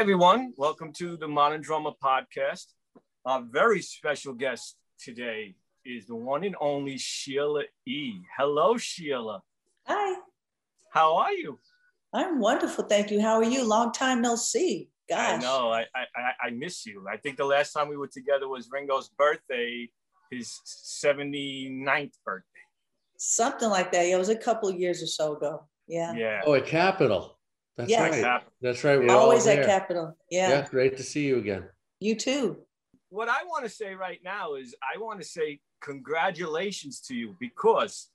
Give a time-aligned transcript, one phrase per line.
[0.00, 0.54] Hi, everyone.
[0.56, 2.68] Welcome to the Modern Drummer Podcast.
[3.26, 8.14] Our very special guest today is the one and only Sheila E.
[8.38, 9.42] Hello, Sheila.
[9.86, 10.20] Hi.
[10.90, 11.58] How are you?
[12.14, 12.84] I'm wonderful.
[12.84, 13.20] Thank you.
[13.20, 13.62] How are you?
[13.62, 14.88] Long time no see.
[15.06, 15.34] Gosh.
[15.34, 15.70] I know.
[15.70, 17.04] I, I, I miss you.
[17.06, 19.90] I think the last time we were together was Ringo's birthday,
[20.30, 22.46] his 79th birthday.
[23.18, 24.06] Something like that.
[24.06, 25.68] Yeah, it was a couple years or so ago.
[25.86, 26.14] Yeah.
[26.14, 26.40] Yeah.
[26.46, 27.36] Oh, at Capitol.
[27.80, 28.22] That's Yes.
[28.22, 28.42] right.
[28.60, 28.98] That's right.
[28.98, 29.64] We're Always all at there.
[29.64, 30.16] Capitol.
[30.30, 30.48] Yeah.
[30.50, 31.64] Yeah, great to see you again.
[32.00, 32.58] You too.
[33.10, 37.36] What I want to say right now is I want to say congratulations to you
[37.40, 38.08] because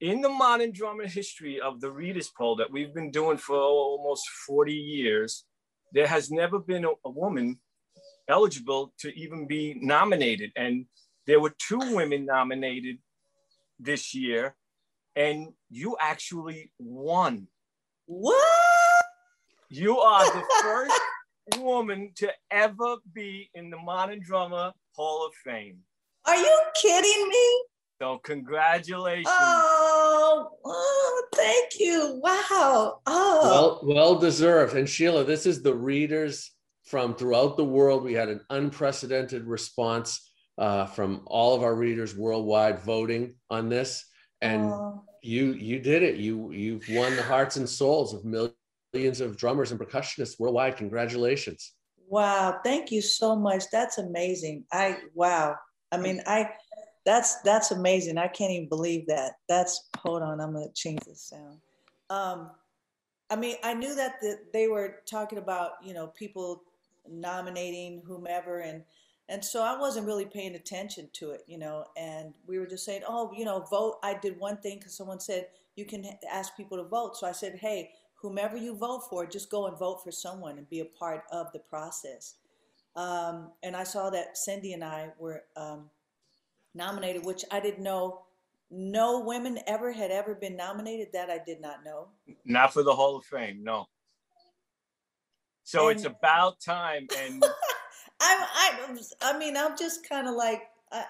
[0.00, 4.28] in the Modern Drummer history of the Readers Poll that we've been doing for almost
[4.46, 5.44] 40 years,
[5.92, 7.58] there has never been a, a woman
[8.28, 10.52] eligible to even be nominated.
[10.56, 10.86] And
[11.26, 12.96] there were two women nominated
[13.78, 14.56] this year,
[15.16, 17.48] and you actually won.
[18.06, 18.59] What?
[19.70, 21.00] You are the first
[21.60, 25.78] woman to ever be in the Modern Drummer Hall of Fame.
[26.26, 27.62] Are you kidding me?
[28.02, 29.26] So congratulations.
[29.28, 32.20] Oh, oh thank you.
[32.22, 33.00] Wow.
[33.06, 33.40] Oh.
[33.44, 34.74] Well, well deserved.
[34.74, 36.50] And Sheila, this is the readers
[36.84, 38.02] from throughout the world.
[38.02, 44.04] We had an unprecedented response uh, from all of our readers worldwide voting on this,
[44.40, 45.04] and Oh.
[45.22, 46.16] you you did it.
[46.16, 48.54] You you've won the hearts and souls of millions
[48.92, 50.76] of drummers and percussionists worldwide.
[50.76, 51.74] Congratulations.
[52.08, 53.64] Wow, thank you so much.
[53.70, 54.64] That's amazing.
[54.72, 55.54] I wow.
[55.92, 56.50] I mean, I
[57.06, 58.18] that's that's amazing.
[58.18, 59.34] I can't even believe that.
[59.48, 61.58] That's hold on, I'm gonna change the sound.
[62.10, 62.50] Um,
[63.30, 66.64] I mean, I knew that the, they were talking about you know people
[67.08, 68.82] nominating whomever, and
[69.28, 71.84] and so I wasn't really paying attention to it, you know.
[71.96, 73.98] And we were just saying, oh, you know, vote.
[74.02, 75.46] I did one thing because someone said
[75.76, 77.16] you can ask people to vote.
[77.16, 80.68] So I said, hey, whomever you vote for, just go and vote for someone and
[80.68, 82.34] be a part of the process.
[82.96, 85.90] Um, and I saw that Cindy and I were um,
[86.74, 88.22] nominated, which I didn't know.
[88.70, 91.08] No women ever had ever been nominated.
[91.12, 92.08] That I did not know.
[92.44, 93.86] Not for the Hall of Fame, no.
[95.64, 97.06] So it's about time.
[97.16, 97.42] And
[98.20, 101.04] I, I, I mean, I'm just kind of like, I,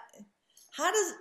[0.70, 1.14] how does?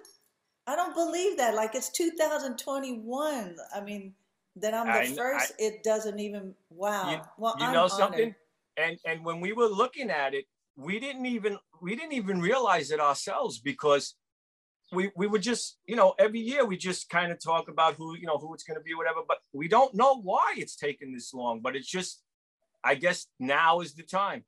[0.68, 1.56] I don't believe that.
[1.56, 3.56] Like it's 2021.
[3.74, 4.14] I mean,
[4.62, 5.54] that I'm the I first.
[5.60, 6.54] it doesn't even.
[6.70, 7.10] Wow.
[7.10, 7.92] you, well, you I'm know honored.
[7.92, 8.36] something?
[8.78, 12.92] And and when we were looking at it, we didn't even we didn't even realize
[12.92, 14.16] it ourselves because
[14.92, 18.16] we we were just you know every year we just kind of talk about who
[18.18, 21.14] you know who it's going to be whatever but we don't know why it's taken
[21.14, 22.24] this long but it's just
[22.84, 24.44] i guess now is the time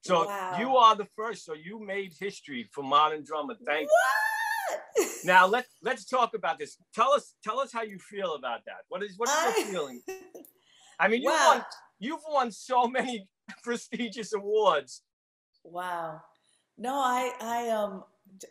[0.00, 0.56] so Wow.
[0.58, 4.31] you are the first so you made history for modern drummer thank What?
[5.24, 8.78] now let let's talk about this tell us tell us how you feel about that
[8.88, 10.00] what is what is your feeling
[11.00, 11.46] i mean you Wow.
[11.48, 11.64] won
[11.98, 13.28] you've won so many
[13.62, 15.02] prestigious awards
[15.64, 16.20] Wow.
[16.78, 18.04] No, I I um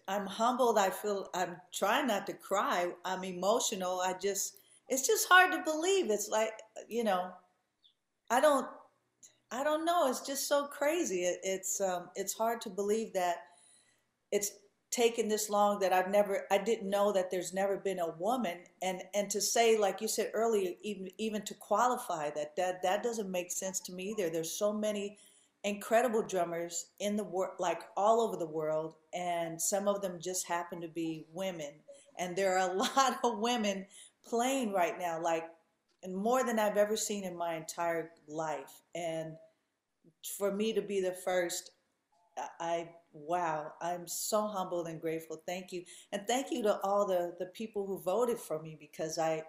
[0.08, 0.78] I'm humbled.
[0.78, 2.92] I feel I'm trying not to cry.
[3.04, 4.00] I'm emotional.
[4.02, 4.58] I just
[4.88, 6.10] it's just hard to believe.
[6.10, 6.54] It's like,
[6.88, 7.32] you know,
[8.30, 8.68] I don't
[9.52, 10.08] I don't know.
[10.10, 11.24] It's just so crazy.
[11.24, 13.38] It, it's um it's hard to believe that
[14.32, 14.52] it's
[14.92, 18.58] taken this long that I've never I didn't know that there's never been a woman.
[18.82, 23.02] And and to say like you said earlier even even to qualify that that that
[23.02, 24.30] doesn't make sense to me either.
[24.30, 25.18] There's so many
[25.64, 30.46] incredible drummers in the world like all over the world and some of them just
[30.46, 31.72] happen to be women.
[32.20, 33.86] And there are a lot of women
[34.26, 35.46] playing right now like
[36.04, 38.82] and more than I've ever seen in my entire life.
[38.96, 39.36] And
[40.38, 41.72] for me to be the first
[42.60, 45.42] I wow, I'm so humbled and grateful.
[45.46, 49.18] Thank you, and thank you to all the the people who voted for me because
[49.18, 49.44] I,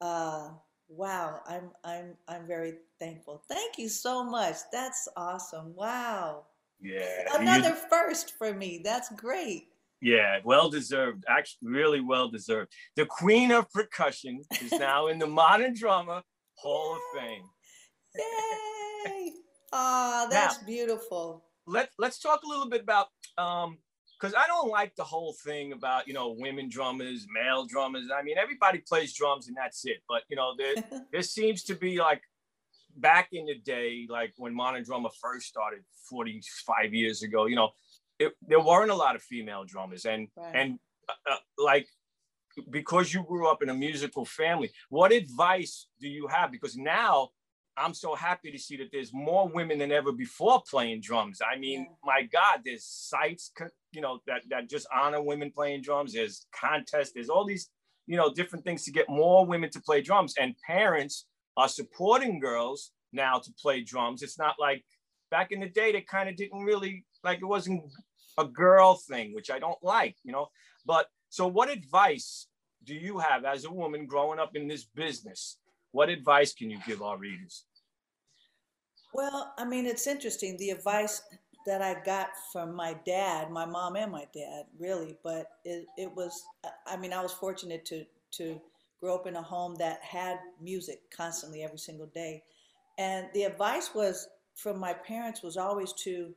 [0.00, 0.48] uh,
[0.88, 3.42] wow, I'm I'm I'm very thankful.
[3.48, 4.56] Thank you so much.
[4.72, 5.74] That's awesome.
[5.74, 6.46] Wow.
[6.80, 7.24] Yeah.
[7.34, 8.80] Another you, first for me.
[8.82, 9.68] That's great.
[10.00, 11.24] Yeah, well deserved.
[11.28, 12.72] Actually, really well deserved.
[12.96, 16.22] The queen of percussion is now in the Modern Drummer
[16.54, 17.44] Hall of Fame.
[18.16, 19.32] Yay!
[19.72, 23.06] Ah, oh, that's now, beautiful let let's talk a little bit about
[23.38, 23.78] um
[24.20, 28.08] because I don't like the whole thing about you know women drummers, male drummers.
[28.14, 30.02] I mean, everybody plays drums and that's it.
[30.08, 30.74] But you know, there
[31.12, 32.22] there seems to be like
[32.96, 37.46] back in the day, like when modern drummer first started 45 years ago.
[37.46, 37.70] You know,
[38.18, 40.54] it, there weren't a lot of female drummers, and right.
[40.54, 40.78] and
[41.08, 41.86] uh, uh like
[42.68, 46.50] because you grew up in a musical family, what advice do you have?
[46.50, 47.30] Because now
[47.76, 51.40] I'm so happy to see that there's more women than ever before playing drums.
[51.40, 51.94] I mean, yeah.
[52.04, 53.52] my God, there's sites,
[53.92, 56.12] you know, that, that just honor women playing drums.
[56.12, 57.12] There's contests.
[57.14, 57.70] There's all these,
[58.06, 60.34] you know, different things to get more women to play drums.
[60.38, 61.26] And parents
[61.56, 64.22] are supporting girls now to play drums.
[64.22, 64.84] It's not like
[65.30, 67.82] back in the day, they kind of didn't really, like it wasn't
[68.36, 70.48] a girl thing, which I don't like, you know.
[70.84, 72.46] But so what advice
[72.84, 75.58] do you have as a woman growing up in this business?
[75.92, 77.64] What advice can you give our readers?
[79.12, 80.56] Well, I mean, it's interesting.
[80.56, 81.22] The advice
[81.66, 86.14] that I got from my dad, my mom and my dad, really, but it, it
[86.14, 86.44] was,
[86.86, 88.60] I mean, I was fortunate to, to
[89.00, 92.42] grow up in a home that had music constantly every single day.
[92.98, 96.34] And the advice was from my parents was always to,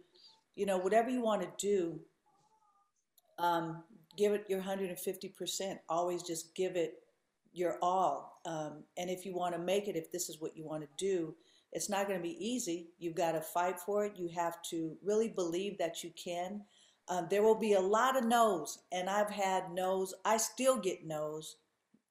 [0.55, 1.99] you know, whatever you want to do,
[3.37, 3.83] um,
[4.17, 5.77] give it your 150%.
[5.89, 6.95] Always just give it
[7.53, 8.32] your all.
[8.45, 10.89] Um, and if you want to make it, if this is what you want to
[10.97, 11.35] do,
[11.71, 12.89] it's not going to be easy.
[12.99, 14.17] You've got to fight for it.
[14.17, 16.61] You have to really believe that you can.
[17.07, 20.13] Um, there will be a lot of no's, and I've had no's.
[20.23, 21.57] I still get no's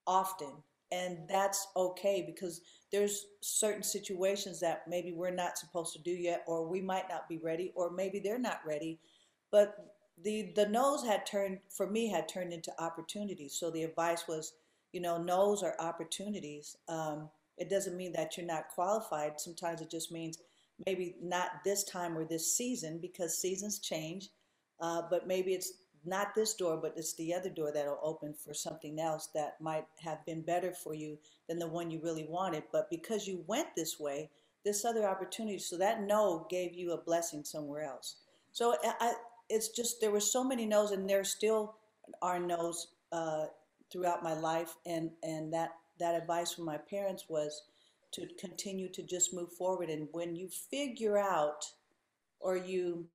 [0.05, 0.51] often,
[0.91, 6.43] and that's okay because there's certain situations that maybe we're not supposed to do yet,
[6.45, 8.99] or we might not be ready, or maybe they're not ready.
[9.51, 9.75] But
[10.21, 13.55] the the no's had turned for me had turned into opportunities.
[13.59, 14.53] So the advice was,
[14.93, 16.77] you know, no's are opportunities.
[16.87, 19.41] Um, it doesn't mean that you're not qualified.
[19.41, 20.37] Sometimes it just means
[20.85, 24.29] maybe not this time or this season because seasons change.
[24.79, 25.73] Uh, but maybe it's
[26.05, 29.85] not this door, but it's the other door that'll open for something else that might
[29.99, 31.17] have been better for you
[31.47, 32.63] than the one you really wanted.
[32.71, 34.29] But because you went this way,
[34.65, 38.17] this other opportunity, so that no gave you a blessing somewhere else.
[38.51, 39.13] So I,
[39.49, 41.75] it's just there were so many no's, and there still
[42.21, 43.45] are no's uh,
[43.93, 47.63] throughout my life, and and that that advice from my parents was
[48.11, 49.89] to continue to just move forward.
[49.89, 51.65] And when you figure out,
[52.39, 53.05] or you,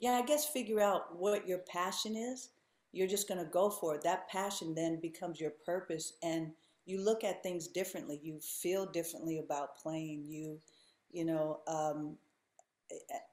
[0.00, 2.50] yeah, I guess figure out what your passion is,
[2.92, 4.02] you're just going to go for it.
[4.02, 6.52] That passion then becomes your purpose, and
[6.86, 8.18] you look at things differently.
[8.22, 10.24] You feel differently about playing.
[10.26, 10.58] You,
[11.12, 12.16] you know, um,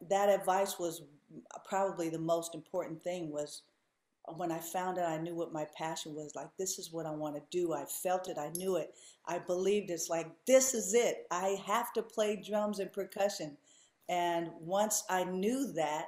[0.09, 1.03] that advice was
[1.65, 3.61] probably the most important thing was
[4.27, 6.35] when I found it, I knew what my passion was.
[6.35, 7.73] Like, this is what I want to do.
[7.73, 8.37] I felt it.
[8.37, 8.95] I knew it.
[9.27, 11.27] I believed it's like, this is it.
[11.29, 13.57] I have to play drums and percussion.
[14.07, 16.07] And once I knew that,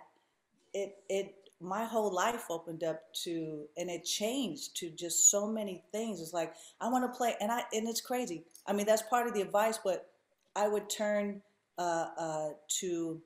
[0.74, 5.84] it, it, my whole life opened up to, and it changed to just so many
[5.92, 6.22] things.
[6.22, 7.36] It's like, I want to play.
[7.42, 8.44] And I, and it's crazy.
[8.66, 10.10] I mean, that's part of the advice, but
[10.56, 11.42] I would turn
[11.78, 13.22] uh, uh, to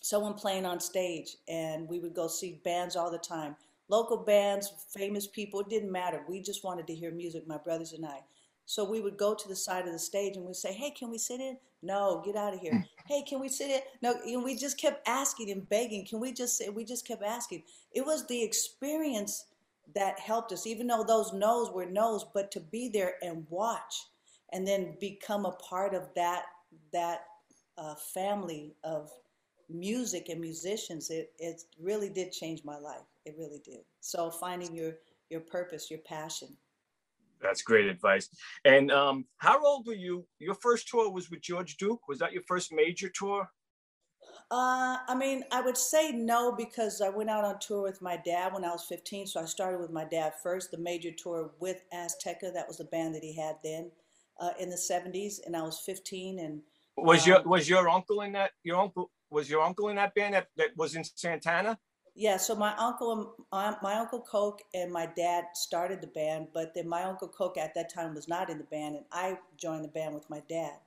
[0.00, 3.56] someone playing on stage and we would go see bands all the time
[3.88, 6.22] local bands, famous people, it didn't matter.
[6.28, 8.20] We just wanted to hear music, my brothers and I.
[8.64, 11.10] So we would go to the side of the stage and we'd say, Hey, can
[11.10, 11.56] we sit in?
[11.82, 12.84] No, get out of here.
[13.06, 13.80] hey, can we sit in?
[14.02, 16.74] No, and we just kept asking and begging, Can we just sit?
[16.74, 17.62] We just kept asking.
[17.92, 19.46] It was the experience
[19.94, 24.08] that helped us, even though those no's were no's, but to be there and watch
[24.52, 26.44] and then become a part of that
[26.92, 27.24] that
[27.78, 29.10] uh, family of
[29.68, 33.02] music and musicians, it, it really did change my life.
[33.26, 33.80] It really did.
[34.00, 34.92] So finding your
[35.28, 36.56] your purpose, your passion.
[37.42, 38.28] That's great advice.
[38.64, 40.26] And um, how old were you?
[40.38, 42.08] Your first tour was with George Duke.
[42.08, 43.50] Was that your first major tour?
[44.50, 48.16] Uh, I mean, I would say no because I went out on tour with my
[48.16, 49.26] dad when I was 15.
[49.26, 52.54] So I started with my dad first, the major tour with Azteca.
[52.54, 53.90] That was the band that he had then
[54.40, 56.38] uh, in the 70s, and I was 15.
[56.38, 56.62] And
[56.96, 58.52] Was um, your was your uncle in that?
[58.62, 61.78] Your uncle was your uncle in that band that, that was in Santana?
[62.18, 66.72] Yeah, so my uncle, my, my uncle Coke and my dad started the band, but
[66.74, 69.84] then my uncle Coke at that time was not in the band, and I joined
[69.84, 70.78] the band with my dad.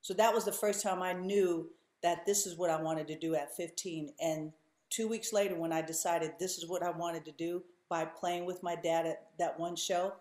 [0.00, 1.70] So that was the first time I knew
[2.02, 4.12] that this is what I wanted to do at 15.
[4.20, 4.52] And
[4.90, 8.44] two weeks later, when I decided this is what I wanted to do by playing
[8.44, 10.14] with my dad at that one show,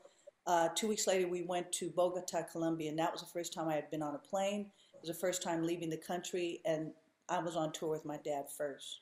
[0.46, 3.68] uh, two weeks later we went to Bogota, Colombia, and that was the first time
[3.68, 4.68] I had been on a plane.
[4.94, 6.92] It was the first time leaving the country, and
[7.30, 9.00] I was on tour with my dad first.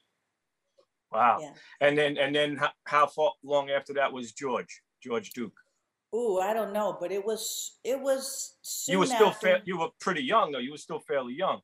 [1.12, 1.40] Wow.
[1.42, 1.52] Yeah.
[1.82, 5.58] And then and then how, how far long after that was George George Duke?
[6.14, 8.56] Ooh, I don't know, but it was it was.
[8.62, 10.60] Soon you were still after- fa- you were pretty young though.
[10.60, 11.62] You were still fairly young.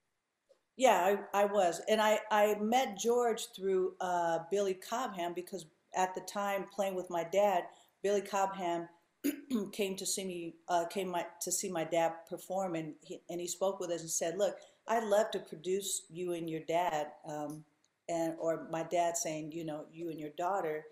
[0.78, 6.14] Yeah, I, I was, and I I met George through uh, Billy Cobham because at
[6.14, 7.64] the time playing with my dad,
[8.04, 8.90] Billy Cobham
[9.72, 13.40] came to see me uh, came my, to see my dad perform, and he, and
[13.40, 17.08] he spoke with us and said, "Look, I'd love to produce you and your dad."
[17.28, 17.64] Um,
[18.10, 20.84] and or my dad saying, you know, you and your daughter,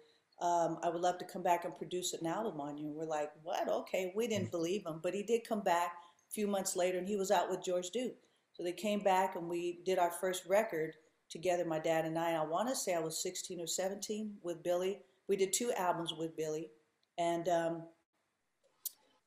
[0.41, 2.87] um, I would love to come back and produce an album on you.
[2.87, 3.67] And we're like, what?
[3.67, 5.93] Okay, we didn't believe him, but he did come back
[6.29, 8.15] a few months later, and he was out with George Duke.
[8.53, 10.95] So they came back, and we did our first record
[11.29, 12.33] together, my dad and I.
[12.33, 14.99] I want to say I was 16 or 17 with Billy.
[15.27, 16.69] We did two albums with Billy,
[17.17, 17.83] and um,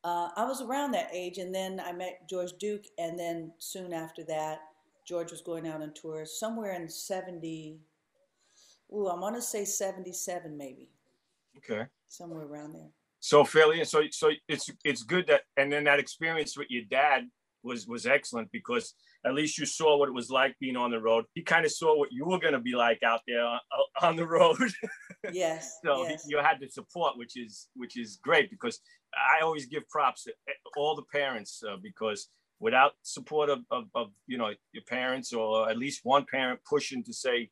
[0.05, 3.93] uh, I was around that age, and then I met George Duke, and then soon
[3.93, 4.61] after that,
[5.07, 7.79] George was going out on tour somewhere in 70,
[8.93, 10.91] ooh, I'm gonna say 77 maybe,
[11.59, 11.87] Okay.
[12.09, 12.91] somewhere around there.
[13.21, 17.25] So fairly so so it's it's good that and then that experience with your dad
[17.63, 18.95] was was excellent because
[19.25, 21.25] at least you saw what it was like being on the road.
[21.35, 23.59] He kind of saw what you were going to be like out there on,
[24.03, 24.57] on the road.
[25.33, 26.25] Yes, so yes.
[26.29, 28.79] you had the support, which is which is great because
[29.13, 30.33] I always give props to
[30.77, 35.69] all the parents uh, because without support of, of, of you know your parents or
[35.69, 37.51] at least one parent pushing to say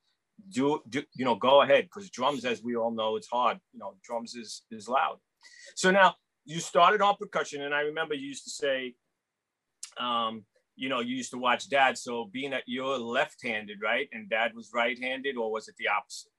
[0.51, 3.79] do do you know go ahead because drums as we all know it's hard you
[3.79, 5.19] know drums is is loud
[5.77, 8.95] so now you started on percussion and i remember you used to say
[9.99, 10.45] um
[10.77, 14.53] you know you used to watch dad so being that you're left-handed right and dad
[14.55, 16.33] was right-handed or was it the opposite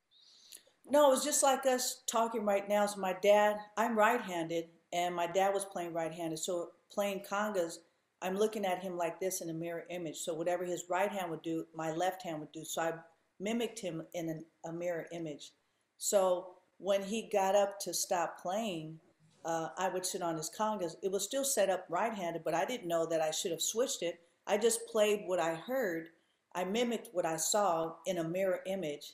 [0.88, 2.86] No, it was just like us talking right now.
[2.86, 6.38] So my dad, I'm right-handed, and my dad was playing right-handed.
[6.38, 7.78] So playing congas,
[8.26, 10.18] I'm looking at him like this in a mirror image.
[10.18, 12.66] So whatever his right hand would do, my left hand would do.
[12.66, 12.94] So I
[13.40, 15.52] mimicked him in an, a mirror image.
[16.00, 19.00] So when he got up to stop playing,
[19.46, 20.96] uh, I would sit on his congas.
[21.04, 24.02] It was still set up right-handed, but I didn't know that I should have switched
[24.02, 24.20] it.
[24.48, 26.08] I just played what I heard.
[26.56, 29.14] I mimicked what I saw in a mirror image.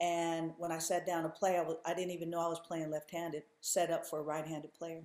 [0.00, 2.60] And when I sat down to play, I, was, I didn't even know I was
[2.60, 5.02] playing left-handed, set up for a right-handed player.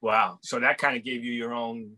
[0.00, 1.96] wow so that kind of gave you your own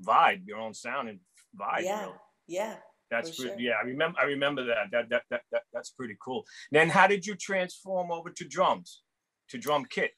[0.00, 1.18] vibe your own sound and
[1.58, 2.08] vibe yeah,
[2.46, 2.74] yeah.
[3.10, 3.60] That's pretty, sure.
[3.60, 3.72] yeah.
[3.82, 4.18] I remember.
[4.18, 4.90] I remember that.
[4.90, 5.22] That, that.
[5.30, 6.44] that that that's pretty cool.
[6.70, 9.02] Then, how did you transform over to drums,
[9.50, 10.12] to drum kit?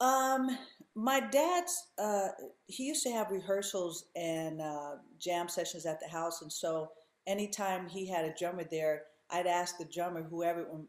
[0.00, 0.58] Um,
[0.94, 2.28] my dad's uh,
[2.66, 6.90] he used to have rehearsals and uh, jam sessions at the house, and so
[7.26, 10.86] anytime he had a drummer there, I'd ask the drummer, whoever, um,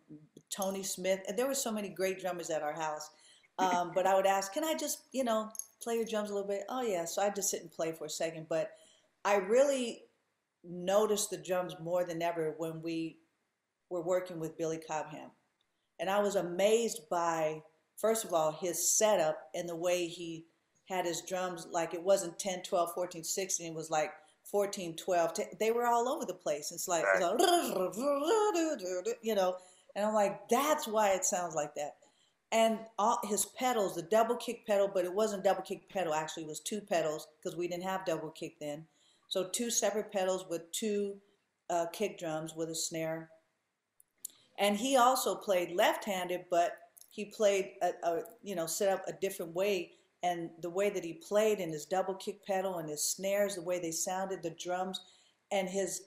[0.49, 3.09] Tony Smith, and there were so many great drummers at our house.
[3.59, 5.49] Um, but I would ask, can I just, you know,
[5.81, 6.63] play your drums a little bit?
[6.69, 8.47] Oh yeah, so I just sit and play for a second.
[8.49, 8.71] But
[9.25, 10.03] I really
[10.63, 13.17] noticed the drums more than ever when we
[13.89, 15.31] were working with Billy Cobham.
[15.99, 17.61] And I was amazed by,
[17.95, 20.45] first of all, his setup and the way he
[20.85, 21.67] had his drums.
[21.71, 23.71] Like it wasn't 10, 12, 14, 16.
[23.71, 24.11] It was like
[24.51, 25.33] 14, 12.
[25.33, 26.71] t- They were all over the place.
[26.71, 27.03] It's like,
[29.21, 29.55] you know,
[29.95, 31.93] and I'm like, that's why it sounds like that.
[32.51, 36.13] And all his pedals, the double kick pedal, but it wasn't double kick pedal.
[36.13, 38.85] Actually, it was two pedals because we didn't have double kick then.
[39.27, 41.17] So two separate pedals with two
[41.69, 43.29] uh, kick drums with a snare.
[44.57, 46.77] And he also played left-handed, but
[47.09, 49.91] he played a, a you know set up a different way.
[50.23, 53.61] And the way that he played and his double kick pedal and his snares, the
[53.61, 54.99] way they sounded, the drums,
[55.51, 56.03] and his,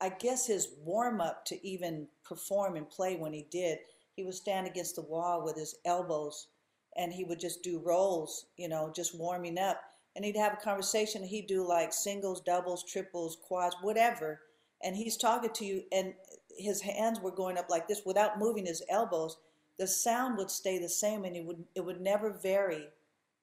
[0.00, 3.78] I guess his warm up to even perform and play when he did,
[4.16, 6.48] he would stand against the wall with his elbows,
[6.96, 9.80] and he would just do rolls, you know, just warming up
[10.14, 11.24] and he'd have a conversation.
[11.24, 14.40] He'd do like singles, doubles, triples, quads, whatever.
[14.82, 16.14] And he's talking to you, and
[16.56, 19.38] his hands were going up like this without moving his elbows.
[19.78, 22.88] The sound would stay the same, and it would it would never vary.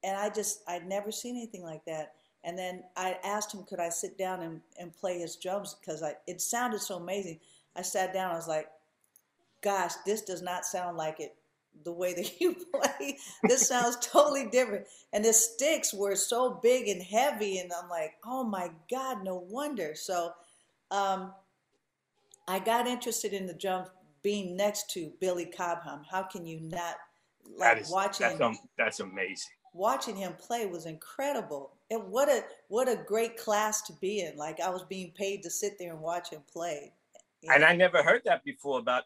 [0.03, 2.13] And I just I'd never seen anything like that.
[2.43, 6.03] And then I asked him, could I sit down and, and play his drums because
[6.03, 7.39] I it sounded so amazing.
[7.75, 8.31] I sat down.
[8.31, 8.67] I was like,
[9.61, 11.35] "Gosh, this does not sound like it
[11.83, 13.17] the way that you play.
[13.43, 18.13] This sounds totally different." And the sticks were so big and heavy, and I'm like,
[18.25, 20.33] "Oh my God, no wonder." So,
[20.91, 21.33] um,
[22.47, 23.89] I got interested in the drums
[24.21, 26.03] being next to Billy Cobham.
[26.09, 26.95] How can you not
[27.57, 28.27] like that is, watching?
[28.27, 29.51] That's, um, that's amazing.
[29.73, 31.71] Watching him play was incredible.
[31.91, 34.37] And what a what a great class to be in.
[34.37, 36.93] Like I was being paid to sit there and watch him play.
[37.49, 37.67] And know?
[37.67, 39.03] I never heard that before about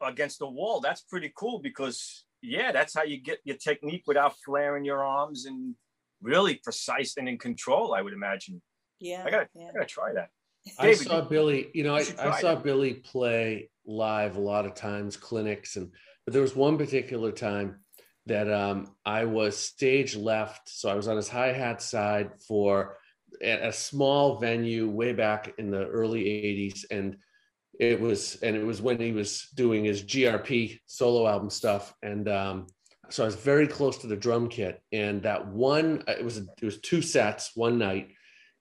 [0.00, 0.80] against the wall.
[0.80, 5.46] That's pretty cool because yeah, that's how you get your technique without flaring your arms
[5.46, 5.74] and
[6.22, 7.94] really precise and in control.
[7.94, 8.60] I would imagine.
[9.00, 9.68] yeah, I gotta, yeah.
[9.68, 10.28] I gotta try that.
[10.78, 12.62] I David, saw Billy, you know, I, I saw it.
[12.62, 15.90] Billy play live a lot of times, clinics, and
[16.24, 17.80] but there was one particular time
[18.26, 22.96] that um, I was stage left, so I was on his hi hat side for
[23.42, 27.16] at a small venue way back in the early '80s, and
[27.78, 32.28] it was and it was when he was doing his GRP solo album stuff, and
[32.28, 32.66] um,
[33.10, 36.64] so I was very close to the drum kit, and that one it was it
[36.64, 38.08] was two sets one night,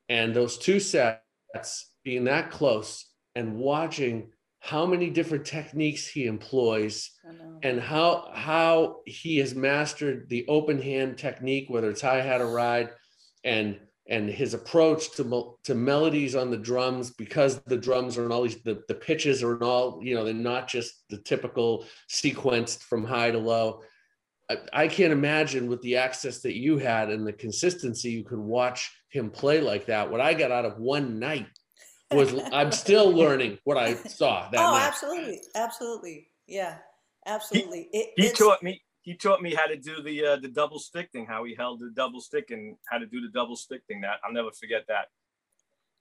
[0.09, 3.05] and those two sets being that close
[3.35, 7.11] and watching how many different techniques he employs
[7.63, 12.49] and how how he has mastered the open hand technique whether it's hi hat or
[12.49, 12.89] ride
[13.43, 13.77] and
[14.13, 18.43] and his approach to to melodies on the drums because the drums are in all
[18.43, 22.83] these the, the pitches are in all you know they're not just the typical sequenced
[22.83, 23.81] from high to low.
[24.51, 28.39] I, I can't imagine with the access that you had and the consistency you could
[28.39, 30.11] watch him play like that.
[30.11, 31.47] What i got out of one night
[32.11, 34.87] was i'm still learning what i saw that oh, night.
[34.87, 36.77] absolutely, absolutely, yeah,
[37.25, 37.89] absolutely.
[37.91, 38.82] it, He taught me.
[39.03, 41.25] He taught me how to do the uh, the double stick thing.
[41.25, 44.01] How he held the double stick and how to do the double stick thing.
[44.01, 45.09] That I'll never forget that.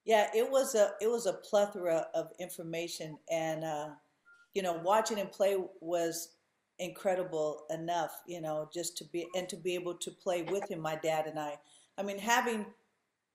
[0.04, 3.88] Yeah, it was a it was a plethora of information, and uh,
[4.54, 6.36] you know, watching him play was
[6.78, 8.12] incredible enough.
[8.26, 11.26] You know, just to be and to be able to play with him, my dad
[11.26, 11.58] and I.
[11.98, 12.66] I mean, having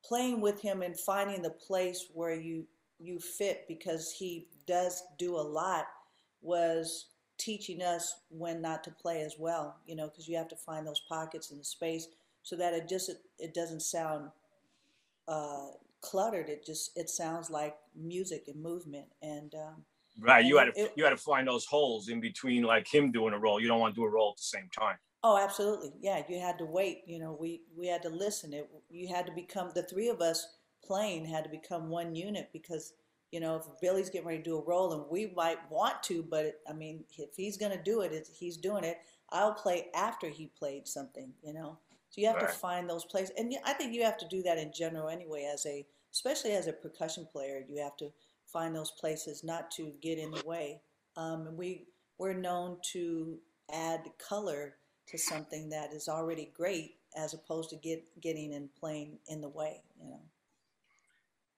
[0.04, 2.66] playing with him and finding the place where you
[3.00, 5.86] you fit because he does do a lot
[6.42, 9.78] was teaching us when not to play as well.
[9.86, 12.08] You know, because you have to find those pockets in the space
[12.44, 14.30] so that it just it doesn't sound
[15.28, 15.68] uh,
[16.02, 16.50] cluttered.
[16.50, 19.08] It just it sounds like music and movement.
[19.22, 19.84] And um,
[20.20, 20.44] Right.
[20.46, 23.34] You had to it- you had to find those holes in between, like him doing
[23.34, 23.60] a roll.
[23.60, 24.98] You don't want to do a roll at the same time.
[25.24, 26.24] oh, absolutely, yeah.
[26.28, 27.02] You had to wait.
[27.06, 28.54] You know, we we had to listen.
[28.54, 30.48] It you had to become the three of us
[30.84, 32.94] playing had to become one unit because
[33.32, 36.24] you know if Billy's getting ready to do a roll and we might want to,
[36.24, 39.00] but it, I mean if he's gonna do it, he's doing it.
[39.30, 41.34] I'll play after he played something.
[41.44, 41.78] You know,
[42.10, 42.48] so you have Right.
[42.50, 45.50] to find those places, and I think you have to do that in general anyway.
[45.52, 48.12] As a especially as a percussion player, you have to
[48.46, 50.82] find those places not to get in the way.
[51.16, 51.88] Um, and we
[52.18, 53.40] we're known to
[53.72, 54.76] add color
[55.08, 59.50] to something that is already great, as opposed to get getting and playing in the
[59.50, 59.82] way.
[60.02, 60.22] You know,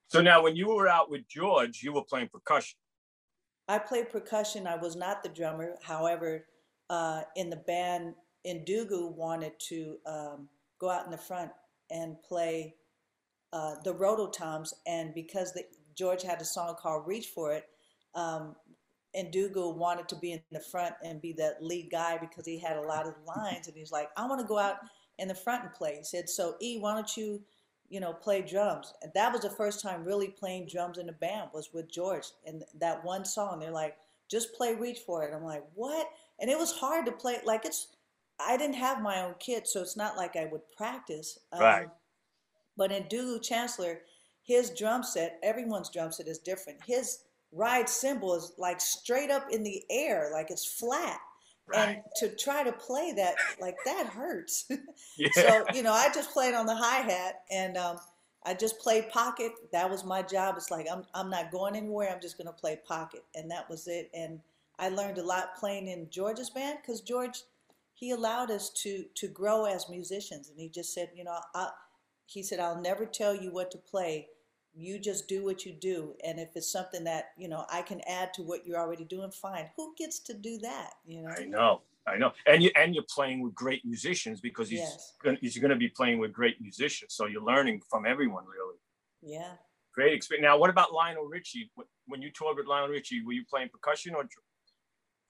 [0.09, 2.77] So now, when you were out with George, you were playing percussion.
[3.67, 4.65] I played percussion.
[4.65, 5.75] I was not the drummer.
[5.83, 6.47] However,
[6.89, 11.51] uh, in the band, Ndugu wanted to um, go out in the front
[11.91, 12.73] and play
[13.53, 15.63] uh, the rototoms, and because the,
[15.95, 17.65] George had a song called "Reach for It,"
[18.15, 18.55] um,
[19.15, 22.77] Ndugu wanted to be in the front and be the lead guy because he had
[22.77, 24.77] a lot of lines, and he's like, "I want to go out
[25.19, 27.43] in the front and play." He said, "So E, why don't you,
[27.89, 31.13] you know, play drums?" And that was the first time really playing drums in a
[31.13, 33.59] band was with George, and that one song.
[33.59, 33.97] They're like,
[34.29, 36.07] "Just play Reach for It." I'm like, "What?"
[36.39, 37.39] And it was hard to play.
[37.43, 37.87] Like it's,
[38.39, 41.39] I didn't have my own kit, so it's not like I would practice.
[41.51, 41.89] Um, Right.
[42.77, 44.01] But in Dulu Chancellor,
[44.41, 46.79] his drum set, everyone's drum set is different.
[46.85, 47.19] His
[47.51, 51.19] ride cymbal is like straight up in the air, like it's flat.
[51.75, 54.69] And to try to play that, like that hurts.
[55.17, 55.29] Yeah.
[55.33, 57.97] so, you know, I just played on the hi hat and um,
[58.45, 59.51] I just played pocket.
[59.73, 60.55] That was my job.
[60.55, 62.09] It's like, I'm, I'm not going anywhere.
[62.09, 63.25] I'm just going to play pocket.
[63.35, 64.09] And that was it.
[64.13, 64.39] And
[64.77, 67.43] I learned a lot playing in George's band because George,
[67.93, 70.49] he allowed us to, to grow as musicians.
[70.49, 71.69] And he just said, you know, I,
[72.25, 74.27] he said, I'll never tell you what to play.
[74.73, 76.15] You just do what you do.
[76.23, 79.31] And if it's something that, you know, I can add to what you're already doing,
[79.31, 79.69] fine.
[79.75, 80.91] Who gets to do that?
[81.05, 81.33] You know?
[81.37, 85.13] I know, I know, and you and you're playing with great musicians because he's Yes.
[85.23, 87.13] gonna, he's going to be playing with great musicians.
[87.13, 88.77] So you're learning from everyone, really.
[89.21, 89.53] Yeah.
[89.93, 90.43] Great experience.
[90.43, 91.71] Now, what about Lionel Richie?
[92.05, 94.27] When you toured with Lionel Richie, were you playing percussion or?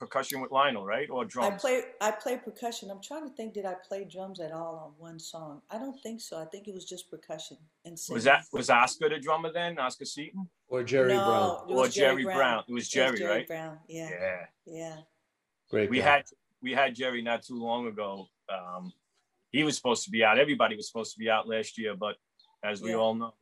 [0.00, 1.08] Dr- percussion with Lionel, right?
[1.10, 1.54] Or drums?
[1.54, 2.90] I play I play percussion.
[2.90, 3.54] I'm trying to think.
[3.54, 5.62] Did I play drums at all on one song?
[5.70, 6.38] I don't think so.
[6.40, 8.16] I think it was just percussion and singing.
[8.16, 9.78] Was that was Oscar the drummer then?
[9.78, 11.24] Oscar Seaton Or Jerry no,
[11.66, 11.70] Brown.
[11.70, 12.64] it or Jerry Brown?
[12.68, 13.46] It was Jerry, Jerry right?
[13.46, 13.78] Brown.
[13.88, 14.46] Yeah, Yeah.
[14.66, 14.96] yeah.
[15.70, 15.90] Great.
[15.90, 16.04] We guy.
[16.04, 16.24] had
[16.62, 18.26] we had Jerry not too long ago.
[18.48, 18.92] Um,
[19.52, 20.38] he was supposed to be out.
[20.38, 22.16] Everybody was supposed to be out last year, but
[22.64, 22.96] as we Yeah.
[22.96, 23.34] all know,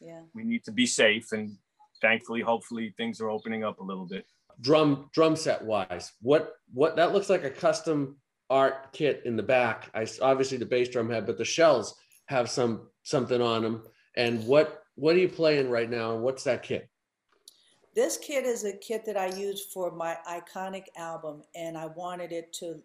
[0.00, 0.22] Yeah.
[0.34, 1.58] we need to be safe and
[2.00, 4.26] thankfully, hopefully, things are opening up a little bit.
[4.60, 8.16] Drum drum set wise what what that looks like a custom
[8.48, 9.90] art kit in the back.
[9.94, 11.94] I obviously the bass drum head but the shells
[12.26, 13.82] have some something on them
[14.16, 16.88] and what what are you playing right now and what's that kit?
[17.94, 22.32] This kit is a kit that I used for my iconic album, and I wanted
[22.32, 22.80] it to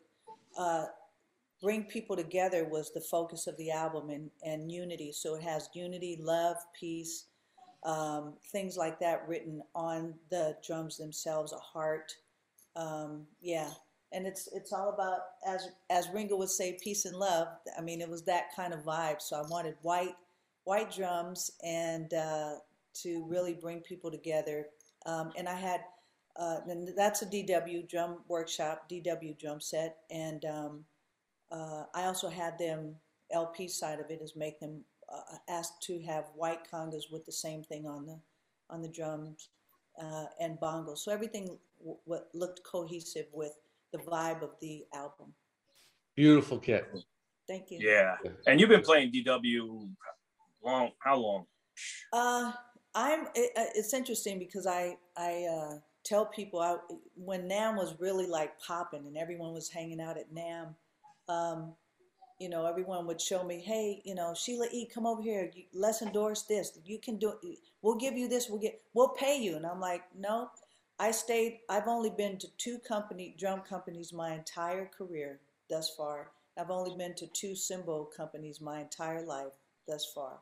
[0.58, 0.86] uh,
[1.62, 5.12] bring people together was the focus of the album and, and unity.
[5.12, 7.26] So it has unity, love, peace,
[7.86, 12.12] um, things like that written on the drums themselves, a heart.
[12.76, 13.70] Um, yeah.
[14.12, 17.48] And it's it's all about as as Ringo would say, peace and love.
[17.78, 19.22] I mean, it was that kind of vibe.
[19.22, 20.16] So I wanted white
[20.64, 22.56] white drums and uh,
[23.02, 24.68] to really bring people together.
[25.06, 25.82] Um, and I had
[26.38, 30.86] uh, and that's a DW drum workshop, DW drum set, and um,
[31.52, 32.96] uh, I also had them
[33.32, 34.82] LP side of it is make them
[35.16, 38.20] uh, asked to have white congas with the same thing on the
[38.70, 39.50] on the drums
[40.02, 41.00] uh, and bongos.
[41.00, 43.54] So everything w- what looked cohesive with
[43.92, 45.34] the vibe of the album.
[46.16, 46.88] beautiful kit
[47.48, 47.80] Thank you.
[47.80, 48.16] Yeah,
[48.48, 49.88] and you've been playing DW
[50.64, 50.92] long?
[51.00, 51.46] How long?
[52.12, 52.52] Uh,
[52.94, 53.28] I'm.
[53.36, 56.78] It, uh, it's interesting because I I uh, tell people I,
[57.16, 60.74] when NAMM was really like popping and everyone was hanging out at NAMM,
[61.30, 61.74] um,
[62.40, 65.52] you know, everyone would show me, hey, you know, Sheila E, come over here.
[65.74, 66.78] Let's endorse this.
[66.86, 67.60] You can do it.
[67.82, 68.50] We'll give you this.
[68.50, 68.82] We'll get.
[68.94, 69.56] We'll pay you.
[69.56, 70.50] And I'm like, no.
[71.00, 71.60] I stayed.
[71.70, 76.32] I've only been to two company drum companies my entire career thus far.
[76.58, 79.52] I've only been to two cymbal companies my entire life
[79.88, 80.40] thus far.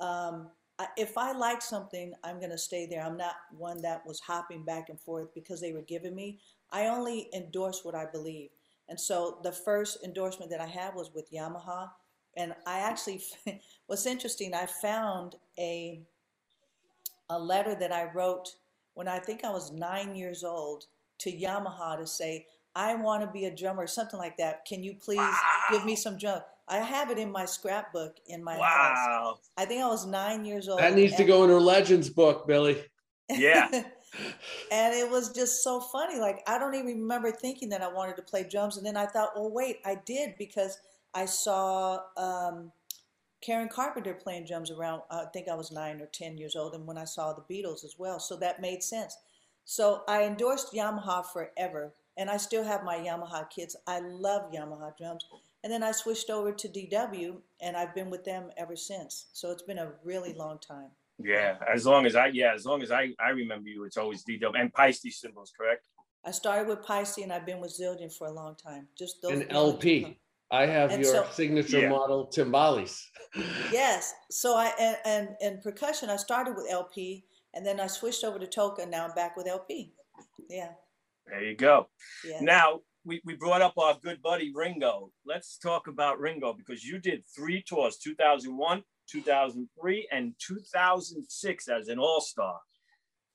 [0.00, 3.02] Um, I- if I like something, I'm going to stay there.
[3.02, 6.40] I'm not one that was hopping back and forth because they were giving me.
[6.70, 8.50] I only endorse what I believe.
[8.88, 11.90] And so the first endorsement that I had was with Yamaha.
[12.36, 13.22] And I actually,
[13.86, 16.00] what's interesting, I found a,
[17.28, 18.48] a letter that I wrote
[18.94, 20.84] when I think I was nine years old
[21.18, 24.64] to Yamaha to say, I want to be a drummer, something like that.
[24.64, 25.34] Can you please
[25.70, 26.40] give me some drum?
[26.68, 29.38] I have it in my scrapbook in my house.
[29.56, 30.80] I think I was nine years old.
[30.80, 32.84] that needs to go in her legends book billy
[33.30, 33.84] Yeah.
[34.72, 36.18] and it was just so funny.
[36.18, 39.06] Like I don't even remember thinking that I wanted to play drums, and then I
[39.06, 40.78] thought, well, wait, I did because
[41.14, 42.72] I saw um,
[43.40, 45.02] Karen Carpenter playing drums around.
[45.10, 47.84] I think I was nine or ten years old, and when I saw the Beatles
[47.84, 49.16] as well, so that made sense.
[49.64, 53.76] So I endorsed Yamaha forever, and I still have my Yamaha kits.
[53.86, 55.26] I love Yamaha drums.
[55.62, 59.26] And then I switched over to DW, and I've been with them ever since.
[59.32, 60.90] So it's been a really long time.
[61.18, 64.24] Yeah, as long as I yeah, as long as I I remember you, it's always
[64.24, 65.86] DW and Paiste cymbals, correct?
[66.24, 68.86] I started with Paiste and I've been with Zildjian for a long time.
[68.96, 69.32] Just those.
[69.32, 70.16] an those are two lp com-
[70.50, 71.88] i have And your so- signature Yeah.
[71.90, 73.02] model timbales
[73.72, 74.14] Yes.
[74.30, 76.08] So I and, and and percussion.
[76.08, 78.82] I started with LP and then I switched over to Toca.
[78.82, 79.92] And now I'm back with LP.
[80.48, 80.70] Yeah.
[81.26, 81.88] There you go.
[82.24, 82.40] Yeah.
[82.40, 85.12] Now we, we brought up our good buddy Ringo.
[85.26, 91.98] Let's talk about Ringo because you did three tours 2001, 2003, and 2006 as an
[91.98, 92.58] all star.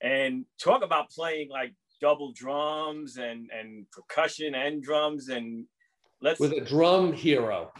[0.02, 5.30] And talk about playing like double drums and, and percussion and drums.
[5.30, 5.66] And
[6.22, 7.72] let's with a drum hero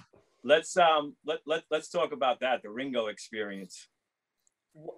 [0.44, 3.88] let's um let, let let's talk about that the Ringo experience.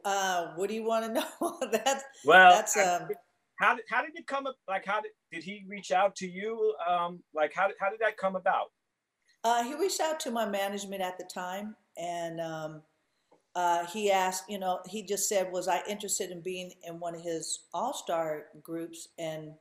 [0.03, 1.59] Uh, what do you want to know?
[1.71, 3.07] that's Well, that's um.
[3.59, 4.55] how did how did it come up?
[4.67, 6.73] Like how did did he reach out to you?
[6.89, 8.67] Um, like how did how did that come about?
[9.43, 12.81] Uh, he reached out to my management at the time, and um,
[13.55, 17.15] uh, he asked, you know, he just said, was I interested in being in one
[17.15, 19.09] of his all star groups?
[19.17, 19.53] And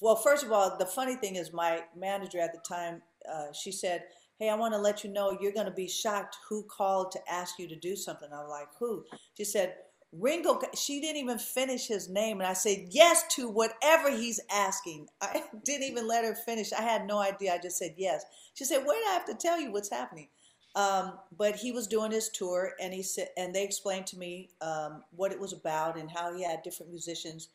[0.00, 3.72] well, first of all, the funny thing is, my manager at the time, uh, she
[3.72, 4.04] said,
[4.38, 7.20] "Hey, I want to let you know you're going to be shocked who called to
[7.30, 9.04] ask you to do something." I'm like, "Who?"
[9.36, 9.74] She said,
[10.12, 12.40] Ringo, she didn't even finish his name.
[12.40, 15.08] And I said, yes to whatever he's asking.
[15.20, 16.72] I didn't even let her finish.
[16.72, 17.54] I had no idea.
[17.54, 18.24] I just said yes.
[18.54, 20.28] She said, wait, I have to tell you what's happening.
[20.74, 24.50] Um, but he was doing his tour and he said, and they explained to me
[24.60, 27.48] um, what it was about and how he had different musicians.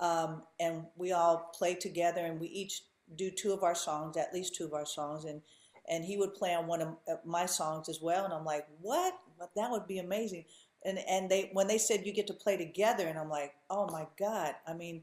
[0.00, 2.82] Um, and we all played together and we each
[3.16, 5.24] do two of our songs, at least two of our songs.
[5.24, 5.42] And,
[5.88, 8.24] and he would play on one of uh, my songs as well.
[8.24, 9.14] And I'm like, what?
[9.56, 10.44] That would be amazing
[10.84, 13.88] and and they when they said you get to play together and i'm like oh
[13.90, 15.02] my god i mean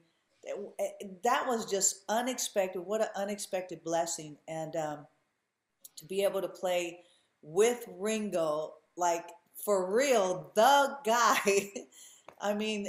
[1.23, 2.81] that was just unexpected.
[2.81, 4.37] What an unexpected blessing.
[4.47, 5.07] And um,
[5.97, 6.99] to be able to play
[7.41, 9.25] with Ringo, like
[9.63, 11.71] for real, the guy.
[12.41, 12.87] I mean,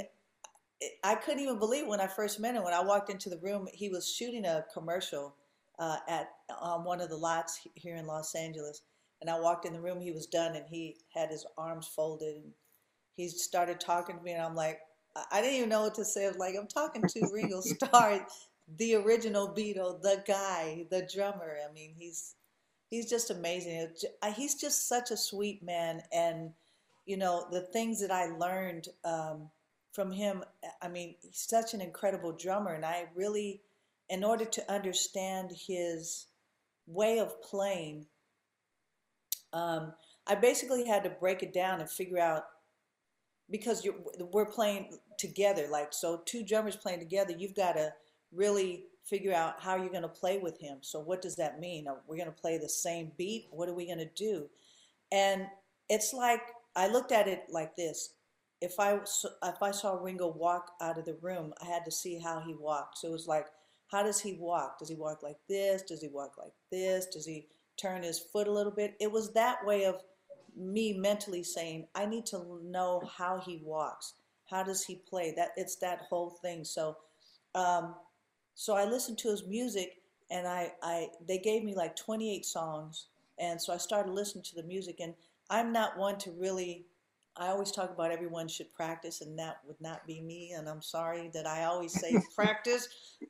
[1.03, 2.63] I couldn't even believe when I first met him.
[2.63, 5.35] When I walked into the room, he was shooting a commercial
[5.79, 8.81] uh, at on one of the lots here in Los Angeles.
[9.19, 12.37] And I walked in the room, he was done, and he had his arms folded,
[12.37, 12.51] and
[13.15, 14.79] he started talking to me, and I'm like,
[15.31, 16.25] I didn't even know what to say.
[16.25, 18.25] I was like, I'm talking to Ringo Starr,
[18.77, 21.57] the original Beatle, the guy, the drummer.
[21.67, 22.35] I mean, he's
[22.91, 23.87] he's just amazing.
[24.35, 26.51] He's just such a sweet man, and
[27.07, 29.49] you know the things that I learned um,
[29.91, 30.43] from him.
[30.83, 33.61] I mean, he's such an incredible drummer, and I really,
[34.09, 36.27] in order to understand his
[36.85, 38.05] way of playing,
[39.53, 39.93] um,
[40.27, 42.43] I basically had to break it down and figure out
[43.49, 43.87] because
[44.19, 45.67] we're playing together.
[45.71, 47.93] Like so, two drummers playing together, you've got to
[48.33, 50.77] really figure out how you're going to play with him.
[50.81, 51.87] So what does that mean?
[51.87, 53.47] Are we going to play the same beat?
[53.51, 54.47] What are we going to do?
[55.11, 55.47] And
[55.89, 56.41] it's like
[56.75, 58.15] I looked at it like this.
[58.61, 58.99] If I
[59.43, 62.53] if I saw Ringo walk out of the room, I had to see how he
[62.53, 62.99] walked.
[62.99, 63.47] So it was like,
[63.87, 64.79] how does he walk?
[64.79, 65.81] Does he walk like this?
[65.81, 67.07] Does he walk like this?
[67.07, 68.95] Does he turn his foot a little bit?
[69.01, 70.01] It was that way of
[70.55, 74.13] me mentally saying, I need to know how he walks.
[74.45, 75.33] How does he play?
[75.35, 76.63] That it's that whole thing.
[76.63, 76.97] So,
[77.55, 77.95] um,
[78.55, 83.07] so I listened to his music, and I, I they gave me like 28 songs,
[83.39, 84.99] and so I started listening to the music.
[84.99, 85.13] And
[85.49, 86.85] I'm not one to really.
[87.37, 90.53] I always talk about everyone should practice, and that would not be me.
[90.55, 92.89] And I'm sorry that I always say practice,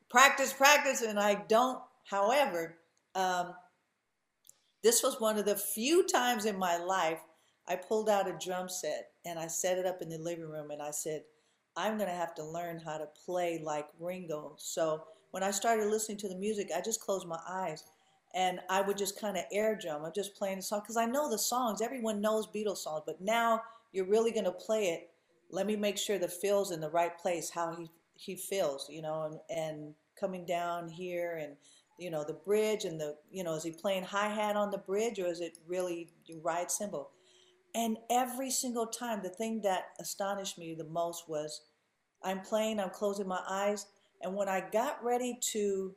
[0.10, 1.80] practice, practice, and I don't.
[2.10, 2.78] However,
[3.14, 3.54] um,
[4.84, 7.20] this was one of the few times in my life
[7.68, 10.72] I pulled out a drum set and I set it up in the living room
[10.72, 11.24] and I said,
[11.76, 14.56] I'm going to have to learn how to play like Ringo.
[14.58, 17.84] So when I started listening to the music, I just closed my eyes
[18.34, 20.04] and I would just kind of air drum.
[20.06, 21.82] I'm just playing the song because I know the songs.
[21.82, 25.10] Everyone knows Beatles songs, but now you're really going to play it.
[25.50, 29.02] Let me make sure the feel's in the right place, how he, he feels, you
[29.02, 31.56] know, and, and coming down here and
[32.02, 34.78] you know, the bridge and the, you know, is he playing hi hat on the
[34.80, 36.10] bridge or is it really
[36.42, 37.12] ride cymbal?
[37.74, 41.62] And every single time, the thing that astonished me the most was
[42.24, 43.88] I'm playing, I'm closing my eyes,
[44.22, 45.96] and when I got ready to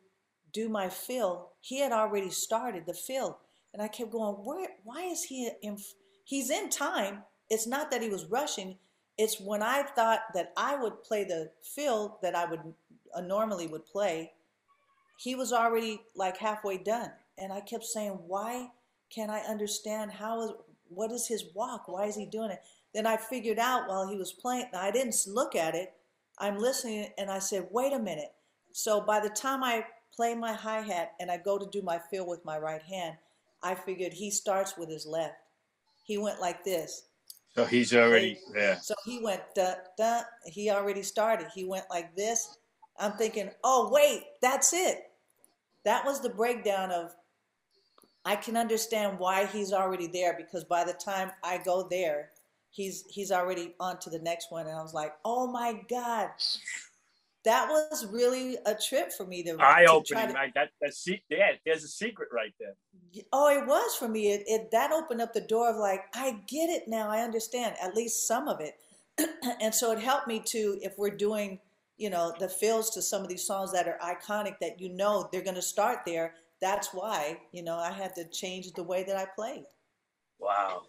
[0.53, 3.39] do my fill, he had already started the fill.
[3.73, 5.79] And I kept going, where, why is he in,
[6.25, 7.25] he's in time.
[7.51, 8.79] It's not that he was rushing.
[9.19, 12.61] It's when I thought that I would play the fill that I would
[13.15, 14.33] uh, normally would play,
[15.19, 17.11] he was already like halfway done.
[17.37, 18.69] And I kept saying, why
[19.11, 20.51] can't I understand how is
[20.95, 21.89] what is his walk?
[21.89, 22.63] Why is he doing it?
[22.95, 25.93] Then I figured out while he was playing, I didn't look at it.
[26.39, 28.33] I'm listening and I said, wait a minute.
[28.73, 31.99] So by the time I play my hi hat and I go to do my
[32.11, 33.17] fill with my right hand,
[33.63, 35.35] I figured he starts with his left.
[36.05, 37.05] He went like this.
[37.55, 38.79] So he's already there.
[38.83, 40.23] So he went da da.
[40.45, 41.47] He already started.
[41.55, 42.59] He went like this.
[42.99, 45.11] I'm thinking, oh, wait, that's it.
[45.85, 47.15] That was the breakdown of
[48.25, 52.31] I can understand why he's already there because by the time I go there,
[52.71, 54.67] he's he's already on to the next one.
[54.67, 56.31] And I was like, oh my God.
[57.45, 60.29] That was really a trip for me to eye opening.
[60.29, 60.55] To, right?
[60.55, 62.75] That that that's yeah, there's a secret right there.
[63.35, 64.33] Oh, it was for me.
[64.33, 67.11] It, it that opened up the door of like, I get it now.
[67.11, 68.77] I understand at least some of it.
[69.61, 71.61] and so it helped me to if we're doing
[71.97, 75.29] you know, the fills to some of these songs that are iconic that you know
[75.31, 76.35] they're going to start there.
[76.61, 79.65] That's why, you know, I had to change the way that I played.
[80.39, 80.83] Wow.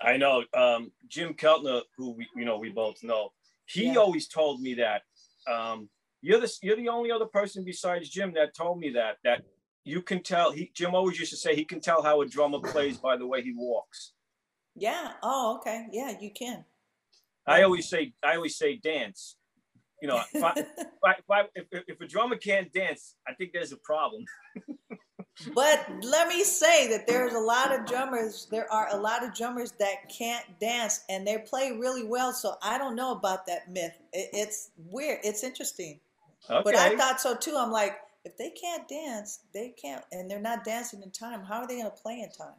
[0.00, 3.30] I know um, Jim Keltner, who we, you know, we both know,
[3.66, 3.96] he yeah.
[3.96, 5.02] always told me that
[5.50, 5.88] um,
[6.22, 9.42] you're the you're the only other person besides Jim that told me that that
[9.84, 10.52] you can tell.
[10.52, 13.26] He Jim always used to say he can tell how a drummer plays by the
[13.26, 14.12] way he walks.
[14.74, 15.12] Yeah.
[15.22, 15.86] Oh, okay.
[15.92, 16.64] Yeah, you can.
[17.46, 19.36] I always say I always say dance
[20.00, 23.72] you know, if, I, if, I, if, if, a drummer can't dance, I think there's
[23.72, 24.24] a problem.
[25.54, 28.46] but let me say that there's a lot of drummers.
[28.50, 32.32] There are a lot of drummers that can't dance, and they play really well.
[32.32, 33.96] So I don't know about that myth.
[34.12, 35.20] It, it's weird.
[35.22, 36.00] It's interesting.
[36.48, 36.62] Okay.
[36.64, 37.56] But I thought so too.
[37.56, 41.42] I'm like, if they can't dance, they can't, and they're not dancing in time.
[41.42, 42.56] How are they going to play in time?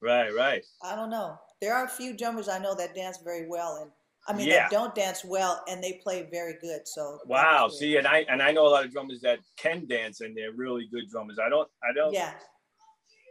[0.00, 0.64] Right, right.
[0.82, 1.38] I don't know.
[1.60, 3.90] There are a few drummers I know that dance very well, and
[4.28, 4.68] I mean, yeah.
[4.70, 6.86] don't dance well and they play very good.
[6.86, 10.20] So wow, see, and I and I know a lot of drummers that can dance
[10.20, 11.38] and they're really good drummers.
[11.38, 12.12] I don't, I don't.
[12.12, 12.32] Yeah.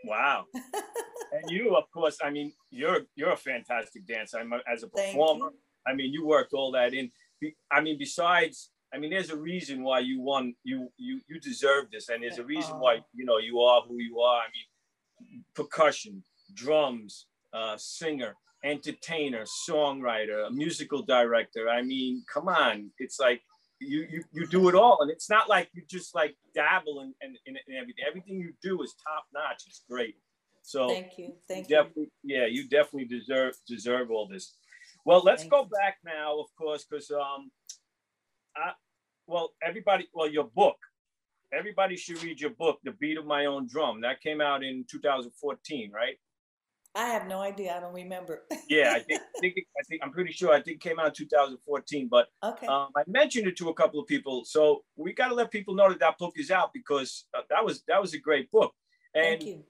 [0.06, 0.45] Wow.
[0.54, 4.39] and you, of course, I mean, you're you're a fantastic dancer.
[4.39, 5.49] I'm a, as a performer.
[5.88, 7.12] I mean, you worked all that in.
[7.71, 10.56] I mean, besides I mean, there's a reason why you won.
[10.63, 13.99] You you you deserve this, and there's a reason why you know you are who
[13.99, 14.41] you are.
[14.41, 16.23] I mean, percussion,
[16.54, 21.69] drums, uh, singer, entertainer, songwriter, musical director.
[21.69, 23.41] I mean, come on, it's like
[23.80, 27.13] you you you do it all, and it's not like you just like dabble in,
[27.22, 28.04] in, in everything.
[28.08, 29.63] Everything you do is top notch.
[29.67, 30.15] It's great.
[30.62, 31.76] So thank you, thank you.
[31.76, 34.56] Definitely, yeah, you definitely deserve deserve all this.
[35.06, 37.50] Well, let's go back now, of course, because um,
[38.56, 38.74] I,
[39.28, 40.76] well, everybody, well, your book,
[41.54, 44.02] everybody should read your book, The Beat of My Own Drum.
[44.02, 46.17] That came out in 2014, right?
[46.95, 47.75] I have no idea.
[47.75, 48.43] I don't remember.
[48.67, 50.52] yeah, I think, I think, I think, I'm pretty sure.
[50.52, 52.08] I think it came out in 2014.
[52.10, 52.67] But okay.
[52.67, 55.75] um, I mentioned it to a couple of people, so we got to let people
[55.75, 58.73] know that that book is out because uh, that was that was a great book.
[59.13, 59.63] And Thank you.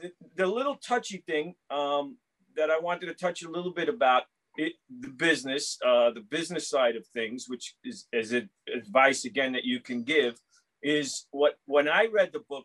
[0.00, 2.18] The, the little touchy thing um,
[2.56, 4.24] that I wanted to touch a little bit about
[4.56, 8.34] it, the business, uh, the business side of things, which is as
[8.74, 10.38] advice again that you can give,
[10.82, 12.64] is what when I read the book,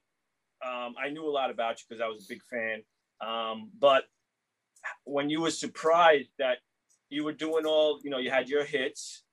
[0.65, 2.83] um, I knew a lot about you because I was a big fan.
[3.25, 4.03] Um, but
[5.03, 6.57] when you were surprised that
[7.09, 9.23] you were doing all, you know, you had your hits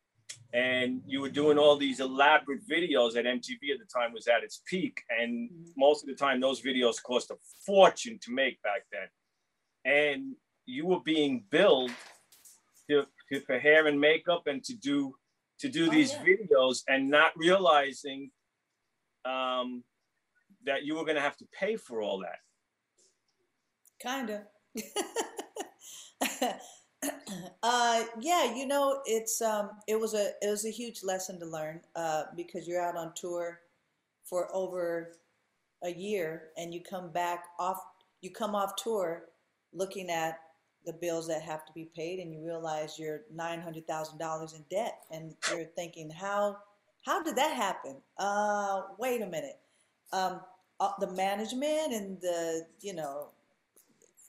[0.52, 4.42] and you were doing all these elaborate videos at MTV at the time was at
[4.42, 5.02] its peak.
[5.10, 9.08] And most of the time, those videos cost a fortune to make back then.
[9.84, 10.34] And
[10.66, 11.90] you were being billed
[12.90, 15.14] to, to for hair and makeup and to do
[15.60, 16.24] to do oh, these yeah.
[16.24, 18.30] videos and not realizing
[19.24, 19.82] um,
[20.64, 22.38] that you were going to have to pay for all that.
[24.00, 24.44] Kinda.
[27.62, 31.46] uh, yeah, you know, it's um, it was a it was a huge lesson to
[31.46, 33.60] learn uh, because you're out on tour
[34.24, 35.12] for over
[35.82, 37.78] a year and you come back off
[38.20, 39.24] you come off tour
[39.72, 40.40] looking at
[40.86, 45.34] the bills that have to be paid and you realize you're $900,000 in debt and
[45.50, 46.56] you're thinking how
[47.04, 49.58] how did that happen uh wait a minute
[50.12, 50.40] um
[50.80, 53.28] uh, the management and the you know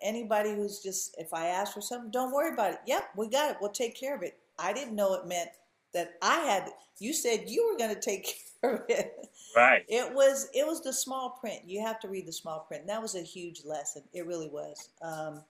[0.01, 2.79] anybody who's just if I ask for something don't worry about it.
[2.85, 3.57] Yep we got it.
[3.61, 4.37] We'll take care of it.
[4.57, 5.49] I didn't know it meant
[5.93, 9.27] that I had you said you were going to take care of it.
[9.55, 9.83] Right.
[9.87, 11.61] It was it was the small print.
[11.65, 12.81] You have to read the small print.
[12.81, 14.03] And that was a huge lesson.
[14.13, 14.89] It really was.
[15.01, 15.43] Um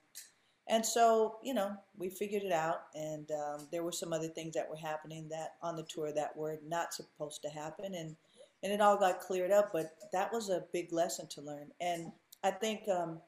[0.69, 4.53] and so, you know, we figured it out, and um, there were some other things
[4.53, 8.15] that were happening that on the tour that were not supposed to happen, and
[8.61, 9.71] and it all got cleared up.
[9.73, 12.11] But that was a big lesson to learn, and
[12.43, 13.19] I think, um,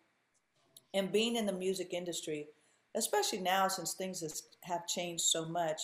[0.94, 2.48] and being in the music industry,
[2.96, 5.82] especially now since things have changed so much,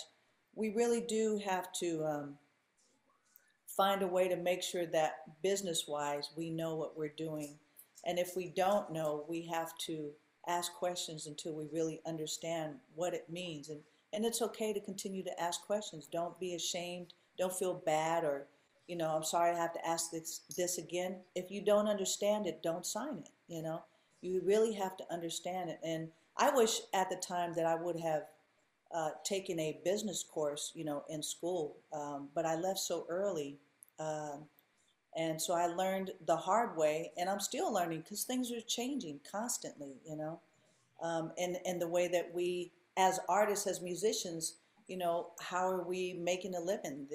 [0.55, 2.37] we really do have to um,
[3.65, 7.57] find a way to make sure that business-wise we know what we're doing,
[8.05, 10.11] and if we don't know, we have to
[10.47, 13.69] ask questions until we really understand what it means.
[13.69, 13.81] And,
[14.13, 16.07] and it's okay to continue to ask questions.
[16.09, 17.13] Don't be ashamed.
[17.37, 18.47] Don't feel bad or,
[18.87, 21.17] you know, I'm sorry I have to ask this, this again.
[21.35, 23.83] If you don't understand it, don't sign it, you know.
[24.27, 25.79] You really have to understand it.
[25.83, 28.23] And I wish at the time that I would have
[28.93, 33.57] uh, taken a business course, you know, in school, um, but I left so early.
[33.99, 34.45] Um,
[35.15, 39.19] and so I learned the hard way, and I'm still learning because things are changing
[39.29, 40.39] constantly, you know.
[41.01, 45.83] Um, and, and the way that we, as artists, as musicians, you know, how are
[45.83, 47.07] we making a living?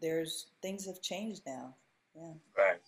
[0.00, 1.74] There's things have changed now.
[2.14, 2.32] Yeah.
[2.56, 2.80] Right.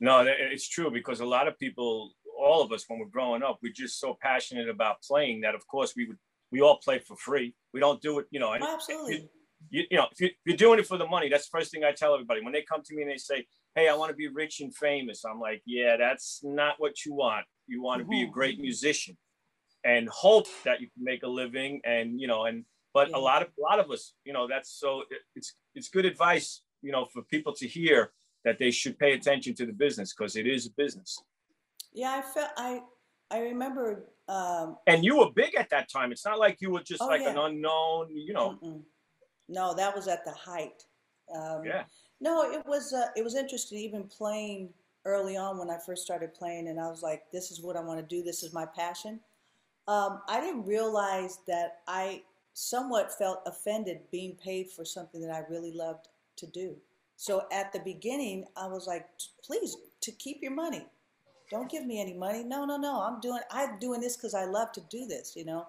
[0.00, 2.12] No, it's true because a lot of people,
[2.44, 5.66] all of us, when we're growing up, we're just so passionate about playing that, of
[5.66, 6.18] course, we would
[6.52, 7.52] we all play for free.
[7.72, 8.54] We don't do it, you know.
[8.54, 9.28] Absolutely.
[9.70, 11.82] You, you know, if, you, are doing it for the money, that's the first thing
[11.82, 12.42] I tell everybody.
[12.42, 14.72] When they come to me and they say, hey, I want to be rich and
[14.72, 15.24] famous.
[15.24, 17.44] I'm like, yeah, that's not what you want.
[17.66, 18.62] You want to be a great mm-hmm.
[18.62, 19.16] musician
[19.84, 23.16] and hope that you can make a living and, you know, and, but yeah.
[23.16, 25.02] a lot of, a lot of us, you know, that's so
[25.34, 28.12] it's, it's good advice, you know, for people to hear
[28.44, 31.18] that they should pay attention to the business because it is a business.
[31.94, 32.82] Yeah, I felt, I,
[33.30, 34.10] I remember.
[34.28, 36.12] Um, and you were big at that time.
[36.12, 37.30] It's not like you were just oh, like yeah.
[37.30, 38.58] an unknown, you know.
[38.62, 38.82] Mm-mm.
[39.48, 40.84] No, that was at the height.
[41.34, 41.84] Um, yeah.
[42.20, 43.78] No, it was uh, it was interesting.
[43.78, 44.70] Even playing
[45.04, 47.80] early on when I first started playing, and I was like, "This is what I
[47.80, 48.22] want to do.
[48.22, 49.20] This is my passion."
[49.86, 52.22] Um, I didn't realize that I
[52.54, 56.76] somewhat felt offended being paid for something that I really loved to do.
[57.16, 59.06] So at the beginning, I was like,
[59.42, 60.86] "Please, to keep your money.
[61.50, 62.42] Don't give me any money.
[62.44, 63.00] No, no, no.
[63.02, 65.34] I'm doing I'm doing this because I love to do this.
[65.36, 65.66] You know."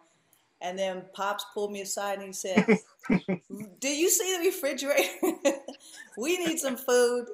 [0.62, 2.66] And then Pops pulled me aside and he said,
[3.80, 5.58] Do you see the refrigerator?
[6.18, 7.26] we need some food.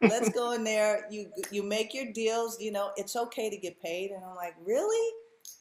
[0.00, 1.06] Let's go in there.
[1.10, 2.60] You you make your deals.
[2.60, 4.12] You know, it's okay to get paid.
[4.12, 5.14] And I'm like, really?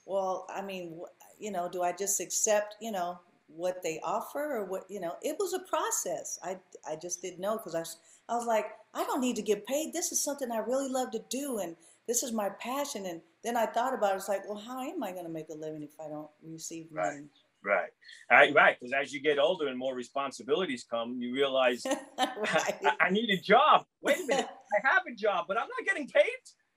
[0.05, 1.01] Well, I mean,
[1.39, 5.15] you know, do I just accept, you know, what they offer or what you know
[5.21, 9.05] it was a process i i just didn't know because I, I was like i
[9.05, 11.75] don't need to get paid this is something i really love to do and
[12.07, 15.03] this is my passion and then i thought about it it's like well how am
[15.03, 17.25] i going to make a living if i don't receive money
[17.63, 17.89] right
[18.31, 21.85] right right because as you get older and more responsibilities come you realize
[22.17, 22.75] right.
[22.85, 24.47] I, I need a job wait a minute
[24.85, 26.23] i have a job but i'm not getting paid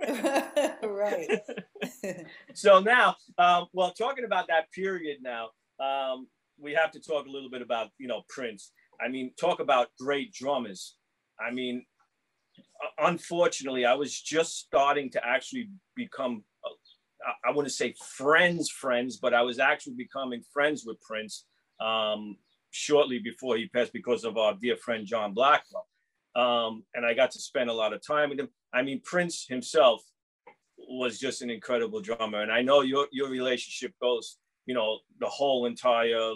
[0.83, 1.41] right
[2.55, 5.51] so now um, well talking about that period now
[5.81, 6.27] um,
[6.61, 8.73] we have to talk a little bit about you know Prince.
[9.01, 10.97] I mean, talk about great drummers.
[11.41, 11.85] I mean,
[12.99, 16.45] unfortunately, I was just starting to actually become.
[17.45, 21.45] I want to say friends, friends, but I was actually becoming friends with Prince
[21.79, 22.37] um,
[22.71, 25.87] shortly before he passed because of our dear friend John Blackwell.
[26.35, 28.49] Um, and I got to spend a lot of time with him.
[28.73, 30.03] I mean, Prince himself
[30.79, 34.39] was just an incredible drummer, and I know your your relationship goes
[34.71, 36.33] you know, the whole entire,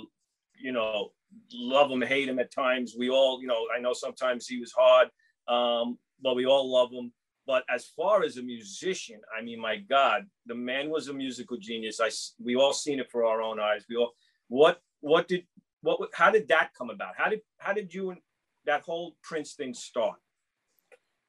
[0.61, 1.11] you know,
[1.53, 2.97] love him, hate him at times.
[2.99, 5.09] We all, you know, I know sometimes he was hard,
[5.47, 7.13] um, but we all love him.
[7.47, 11.59] But as far as a musician, I mean, my God, the man was a musical
[11.59, 12.01] genius.
[12.01, 12.11] I
[12.43, 13.85] we all seen it for our own eyes.
[13.89, 14.13] We all
[14.49, 15.47] what what did
[15.83, 17.15] what how did that come about?
[17.17, 18.21] How did how did you and
[18.65, 20.19] that whole Prince thing start?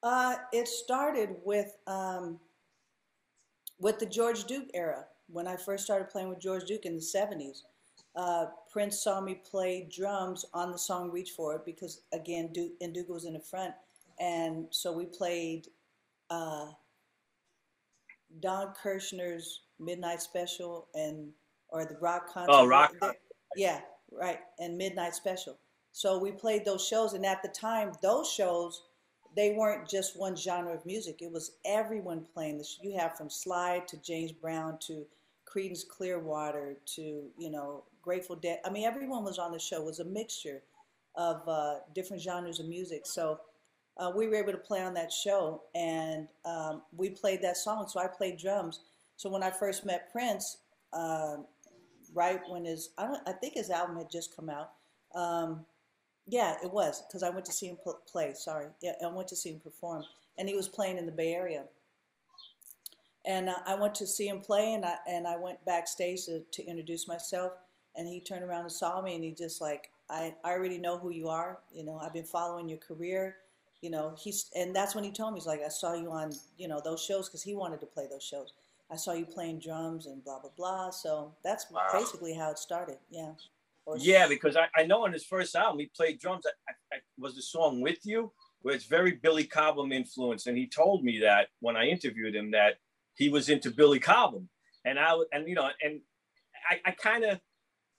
[0.02, 2.40] Uh, it started with um,
[3.80, 7.02] with the George Duke era when I first started playing with George Duke in the
[7.02, 7.64] 70s,
[8.16, 12.74] uh, Prince saw me play drums on the song Reach For It because, again, Duke,
[12.82, 13.74] and Duke was in the front.
[14.20, 15.68] And so we played
[16.30, 16.68] uh,
[18.40, 21.30] Don Kirshner's Midnight Special and
[21.70, 22.52] or the rock concert.
[22.52, 22.94] Oh, rock.
[23.56, 24.40] Yeah, right.
[24.60, 25.58] And Midnight Special.
[25.92, 28.84] So we played those shows, and at the time, those shows
[29.36, 31.22] they weren't just one genre of music.
[31.22, 32.80] It was everyone playing this.
[32.82, 35.06] You have from Slide to James Brown to
[35.46, 37.02] Creedence Clearwater to
[37.38, 38.60] you know Grateful Dead.
[38.66, 39.82] I mean, everyone was on the show.
[39.82, 40.62] It was a mixture
[41.16, 43.06] of uh, different genres of music.
[43.06, 43.40] So
[43.98, 47.88] uh, we were able to play on that show, and um, we played that song.
[47.88, 48.82] So I played drums.
[49.16, 50.58] So when I first met Prince,
[50.92, 51.38] uh,
[52.14, 54.72] right when his I I think his album had just come out.
[55.14, 55.66] Um,
[56.28, 57.78] yeah, it was because I went to see him
[58.08, 58.34] play.
[58.34, 60.04] Sorry, yeah, I went to see him perform,
[60.38, 61.64] and he was playing in the Bay Area.
[63.28, 66.42] And uh, I went to see him play, and I and I went backstage to,
[66.52, 67.54] to introduce myself,
[67.96, 70.98] and he turned around and saw me, and he just like, I, I already know
[70.98, 71.60] who you are.
[71.74, 73.38] You know, I've been following your career.
[73.82, 76.32] You know, he's and that's when he told me he's like, I saw you on
[76.58, 78.54] you know those shows because he wanted to play those shows.
[78.92, 80.90] I saw you playing drums and blah blah blah.
[80.90, 81.88] So that's wow.
[81.94, 82.98] basically how it started.
[83.10, 83.34] Yeah.
[83.86, 86.46] Or yeah, because I, I know on his first album he played drums.
[86.68, 90.68] I, I, was the song "With You," where it's very Billy Cobham influence, and he
[90.68, 92.76] told me that when I interviewed him that
[93.14, 94.50] he was into Billy Cobham,
[94.86, 96.02] and I and you know and
[96.70, 97.40] I, I kind of.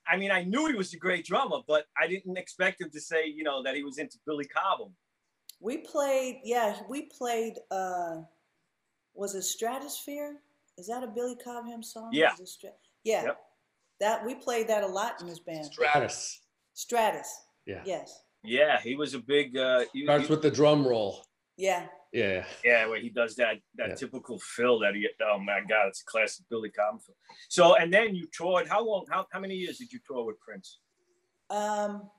[0.08, 3.00] I mean, I knew he was a great drummer, but I didn't expect him to
[3.00, 4.94] say, you know, that he was into Billy Cobham.
[5.60, 7.54] We played, yeah, we played.
[7.70, 8.22] uh
[9.14, 10.36] Was it Stratosphere?
[10.78, 12.10] Is that a Billy Cobham song?
[12.12, 12.32] Yeah.
[13.02, 13.24] yeah.
[13.24, 13.38] Yep.
[14.00, 15.64] That we played that a lot in his band.
[15.66, 16.42] Stratus.
[16.74, 17.34] Stratus.
[17.66, 17.82] Yeah.
[17.86, 18.22] Yes.
[18.44, 19.56] Yeah, he was a big.
[19.56, 21.24] Uh, he, Starts he, with the drum roll.
[21.56, 21.86] Yeah.
[22.12, 22.44] Yeah.
[22.64, 23.94] Yeah, where he does that that yeah.
[23.94, 25.08] typical fill that he.
[25.22, 27.16] Oh my God, it's a classic Billy Cobham fill.
[27.48, 28.68] So, and then you toured.
[28.68, 29.06] How long?
[29.10, 30.78] How how many years did you tour with Prince?
[31.50, 32.10] Um.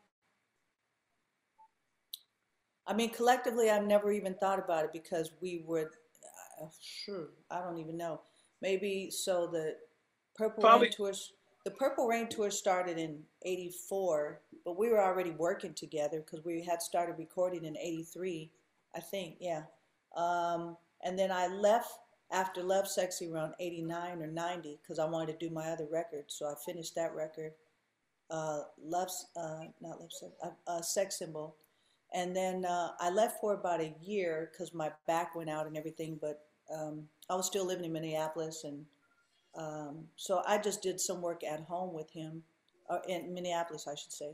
[2.87, 5.91] I mean, collectively, I've never even thought about it because we were.
[6.61, 8.21] Uh, sure, I don't even know.
[8.61, 9.75] Maybe so the
[10.35, 10.87] Purple Probably.
[10.87, 11.33] Rain tours
[11.67, 16.63] the Purple Rain tour started in 84, but we were already working together because we
[16.63, 18.49] had started recording in 83,
[18.95, 19.63] I think, yeah.
[20.15, 21.91] Um, and then I left
[22.31, 26.23] after Lovesexy around 89 or 90 because I wanted to do my other record.
[26.27, 27.51] So I finished that record,
[28.31, 30.11] uh, Love, uh, not Love,
[30.41, 31.53] uh, uh, Sex Cymbal.
[32.17, 35.77] And then uh, I left for about a year because my back went out and
[35.77, 36.41] everything, but
[36.73, 38.85] um, I was still living in Minneapolis and
[39.55, 42.43] um, so I just did some work at home with him,
[42.89, 44.31] uh, in Minneapolis, I should say.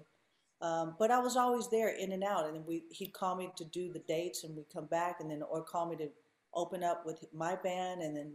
[0.61, 3.65] Um, but I was always there, in and out, and we he'd call me to
[3.65, 6.09] do the dates, and we'd come back, and then or call me to
[6.53, 8.33] open up with my band, and then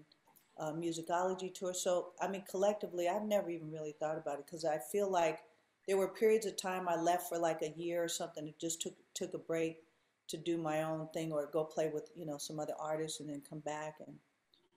[0.58, 1.72] uh, musicology tour.
[1.72, 5.40] So I mean, collectively, I've never even really thought about it because I feel like
[5.88, 8.80] there were periods of time I left for like a year or something, and just
[8.82, 9.78] took took a break
[10.28, 13.28] to do my own thing or go play with you know some other artists, and
[13.28, 14.14] then come back and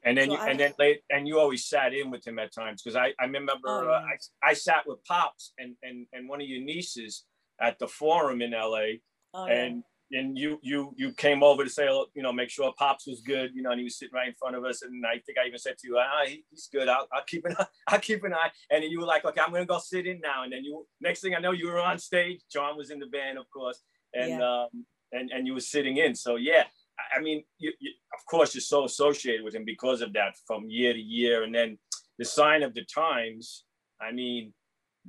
[0.04, 2.52] and then, so you, and then late, and you always sat in with him at
[2.52, 6.28] times because I, I remember oh, uh, I, I sat with pops and, and and
[6.28, 7.26] one of your nieces
[7.60, 8.98] at the forum in LA,
[9.34, 9.84] oh, and
[10.14, 13.22] and you you you came over to say, oh, you know, make sure Pops was
[13.22, 14.82] good, you know, and he was sitting right in front of us.
[14.82, 16.90] And I think I even said to you, ah, he, he's good.
[16.90, 17.66] I'll, I'll keep an eye.
[17.88, 18.52] I'll keep an eye.
[18.70, 20.44] And then you were like, okay, I'm gonna go sit in now.
[20.44, 22.42] And then you next thing I know, you were on stage.
[22.52, 23.82] John was in the band, of course,
[24.14, 24.64] and yeah.
[24.64, 26.16] um, and and you were sitting in.
[26.16, 26.64] So yeah,
[27.00, 30.34] I, I mean, you, you, of course, you're so associated with him because of that
[30.46, 31.78] from year to year, and then
[32.18, 33.66] the sign of the times.
[34.02, 34.54] I mean,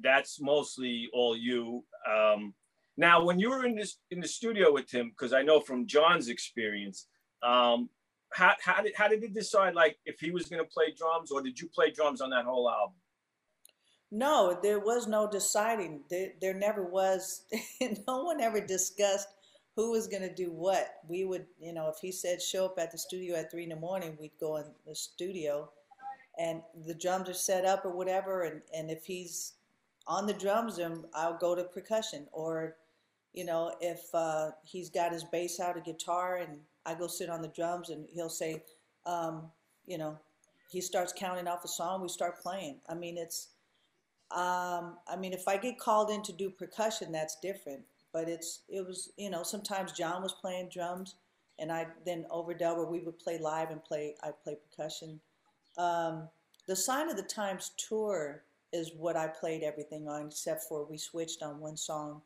[0.01, 1.85] that's mostly all you.
[2.07, 2.55] Um,
[2.97, 5.87] now, when you were in this in the studio with him, because I know from
[5.87, 7.07] John's experience,
[7.43, 7.89] um,
[8.33, 11.31] how, how did how did he decide like if he was going to play drums,
[11.31, 12.97] or did you play drums on that whole album?
[14.11, 16.03] No, there was no deciding.
[16.11, 17.45] There, there never was.
[18.07, 19.29] no one ever discussed
[19.75, 20.97] who was going to do what.
[21.09, 23.71] We would, you know, if he said show up at the studio at three in
[23.71, 25.71] the morning, we'd go in the studio,
[26.39, 28.43] and the drums are set up or whatever.
[28.43, 29.55] And and if he's
[30.07, 32.77] on the drums, then I'll go to percussion or
[33.33, 37.31] you know, if uh, he's got his bass out, a guitar, and I go sit
[37.31, 38.63] on the drums, and he'll say,
[39.07, 39.45] um,
[39.87, 40.19] you know,
[40.71, 42.77] he starts counting off a song, we start playing.
[42.89, 43.49] I mean, it's,
[44.31, 47.83] um, I mean, if I get called in to do percussion, that's different.
[48.13, 51.15] But it's, it was, you know, sometimes John was playing drums,
[51.59, 54.15] and I then overdub, or we would play live and play.
[54.23, 55.21] I play percussion.
[55.79, 56.29] Um,
[56.67, 60.99] the Sign of the Times tour is what I played everything on, except for we
[60.99, 62.21] switched on one song.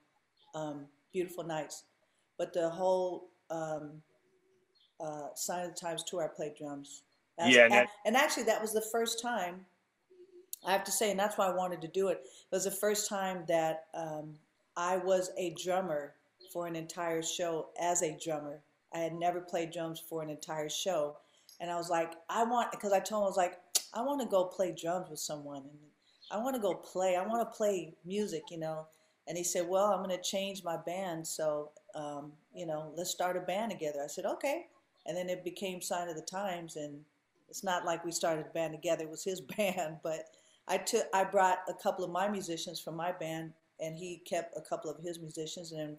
[0.55, 1.85] Um, beautiful nights.
[2.39, 4.03] But the whole um,
[5.01, 7.03] uh, Sign of the Times tour, I played drums.
[7.39, 9.67] That's, yeah, and, and actually, that was the first time.
[10.67, 12.23] I have to say, and that's why I wanted to do it.
[12.25, 14.35] It was the first time that um,
[14.77, 16.15] I was a drummer
[16.53, 18.61] for an entire show as a drummer.
[18.95, 21.17] I had never played drums for an entire show,
[21.61, 23.59] and I was like, I want because I told him I was like,
[23.95, 25.79] I want to go play drums with someone, and
[26.31, 27.17] I want to go play.
[27.17, 28.87] I want to play music, you know.
[29.29, 31.27] And he said, Well, I'm going to change my band.
[31.27, 34.01] So, um, you know, let's start a band together.
[34.03, 34.67] I said, Okay.
[35.07, 36.77] And then it became Sign of the Times.
[36.77, 37.01] And
[37.49, 39.99] it's not like we started a band together, it was his band.
[40.03, 40.25] But
[40.69, 44.57] I took, I brought a couple of my musicians from my band, and he kept
[44.57, 45.97] a couple of his musicians and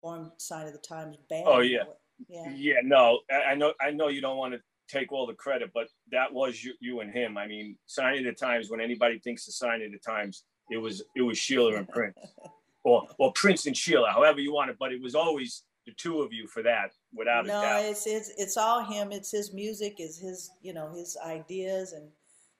[0.00, 1.44] formed Sign of the Times band.
[1.46, 1.84] Oh, yeah.
[2.28, 2.52] Yeah.
[2.54, 5.88] Yeah, no, I know, I know you don't want to take all the credit, but
[6.12, 7.36] that was you, you and him.
[7.36, 8.70] I mean, Sign of the Times.
[8.70, 12.16] When anybody thinks of Sign of the Times, it was it was Sheila and Prince.
[12.84, 14.76] or or Prince and Sheila, however you want it.
[14.78, 17.82] But it was always the two of you for that, without no, a doubt.
[17.82, 19.10] No, it's it's it's all him.
[19.10, 22.08] It's his music, is his you know his ideas, and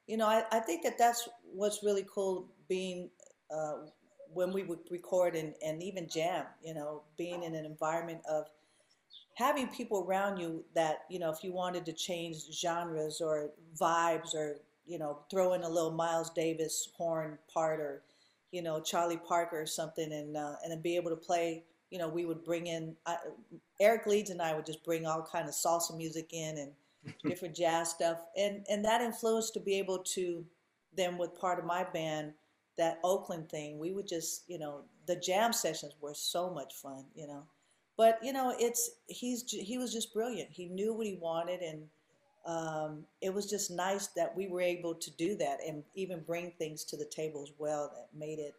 [0.07, 3.11] you know I, I think that that's what's really cool being
[3.55, 3.87] uh,
[4.33, 6.47] when we would record and and even jam.
[6.63, 8.47] You know, being in an environment of
[9.35, 14.35] having people around you that you know if you wanted to change genres or vibes
[14.35, 14.57] or
[14.87, 18.03] you know throw in a little Miles Davis horn part or
[18.55, 21.65] you know Charlie Parker or something, and uh, and then be able to play.
[21.91, 23.17] You know, we would bring in uh,
[23.81, 27.55] Eric Leeds and I would just bring all kind of salsa music in and different
[27.55, 30.45] jazz stuff, and and that influence to be able to
[30.97, 32.33] then with part of my band
[32.79, 37.05] that Oakland thing, we would just you know the jam sessions were so much fun,
[37.15, 37.43] you know.
[37.97, 40.51] But you know, it's he's he was just brilliant.
[40.51, 41.85] He knew what he wanted, and
[42.47, 46.53] um, it was just nice that we were able to do that and even bring
[46.53, 48.55] things to the table as well that made it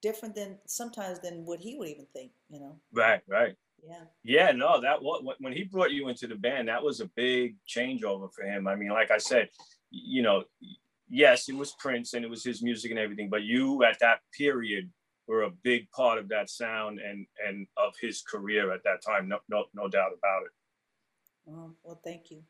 [0.00, 2.76] different than sometimes than what he would even think, you know.
[2.92, 3.54] Right, right.
[3.86, 4.04] Yeah.
[4.24, 4.98] Yeah, no, that
[5.38, 8.66] when he brought you into the band, that was a big changeover for him.
[8.66, 9.50] I mean, like I said,
[9.90, 10.44] you know,
[11.08, 14.20] yes, it was Prince and it was his music and everything, but you at that
[14.36, 14.90] period
[15.28, 19.28] were a big part of that sound and and of his career at that time.
[19.28, 20.52] No, no, no doubt about it.
[21.48, 22.42] Oh, well, thank you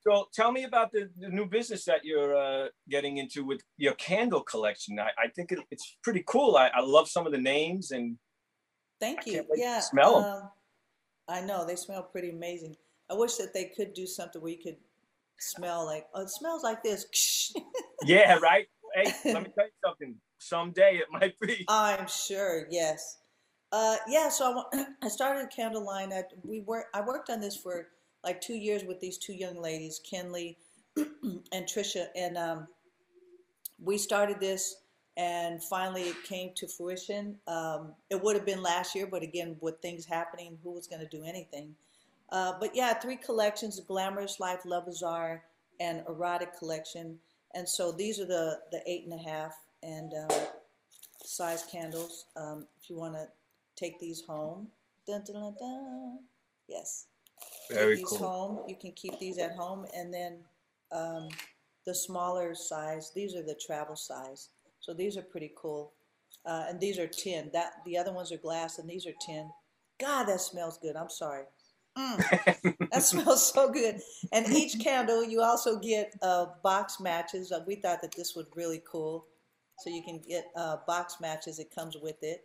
[0.00, 3.94] so tell me about the, the new business that you're uh, getting into with your
[3.94, 4.98] candle collection.
[4.98, 6.56] I, I think it, it's pretty cool.
[6.56, 8.16] I, I love some of the names and
[9.00, 9.44] thank you.
[9.54, 10.42] yeah, smell them.
[11.28, 12.76] Uh, I know they smell pretty amazing.
[13.10, 14.76] I wish that they could do something where you could
[15.38, 17.52] smell like oh, it smells like this.
[18.04, 18.66] yeah, right.
[18.94, 20.14] Hey, let me tell you something.
[20.38, 21.64] Someday it might be.
[21.68, 22.66] I'm sure.
[22.70, 23.18] Yes.
[23.72, 24.28] Uh, yeah.
[24.28, 26.12] So I, I started a candle line.
[26.12, 26.86] I, we work.
[26.94, 27.88] I worked on this for
[28.24, 30.56] like two years with these two young ladies, Kenley
[30.96, 32.66] and Trisha, and um,
[33.82, 34.76] we started this,
[35.16, 37.36] and finally it came to fruition.
[37.46, 41.00] Um, it would have been last year, but again, with things happening, who was going
[41.00, 41.74] to do anything?
[42.30, 45.44] Uh, but yeah, three collections: Glamorous Life, Love Bizarre,
[45.80, 47.18] and Erotic Collection.
[47.54, 50.38] And so these are the the eight and a half and um,
[51.22, 52.26] size candles.
[52.36, 53.26] Um, if you want to
[53.76, 54.68] take these home,
[55.06, 56.18] dun, dun, dun,
[56.68, 57.06] yes.
[57.70, 58.18] Very these cool.
[58.18, 58.58] home.
[58.68, 60.38] You can keep these at home, and then
[60.92, 61.28] um,
[61.86, 63.12] the smaller size.
[63.14, 64.50] These are the travel size.
[64.80, 65.92] So these are pretty cool,
[66.46, 67.50] uh, and these are tin.
[67.52, 69.50] That the other ones are glass, and these are tin.
[70.00, 70.96] God, that smells good.
[70.96, 71.44] I'm sorry.
[71.96, 74.00] Mm, that smells so good.
[74.32, 77.52] And each candle, you also get uh, box matches.
[77.52, 79.26] Uh, we thought that this was really cool.
[79.78, 81.58] So you can get uh, box matches.
[81.58, 82.42] It comes with it.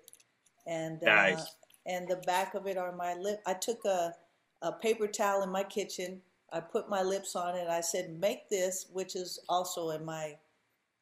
[0.67, 1.55] And uh, Nice.
[1.85, 3.41] and the back of it are my lip.
[3.47, 4.13] I took a,
[4.61, 6.21] a paper towel in my kitchen.
[6.51, 7.67] I put my lips on it.
[7.67, 10.35] I said, make this, which is also in my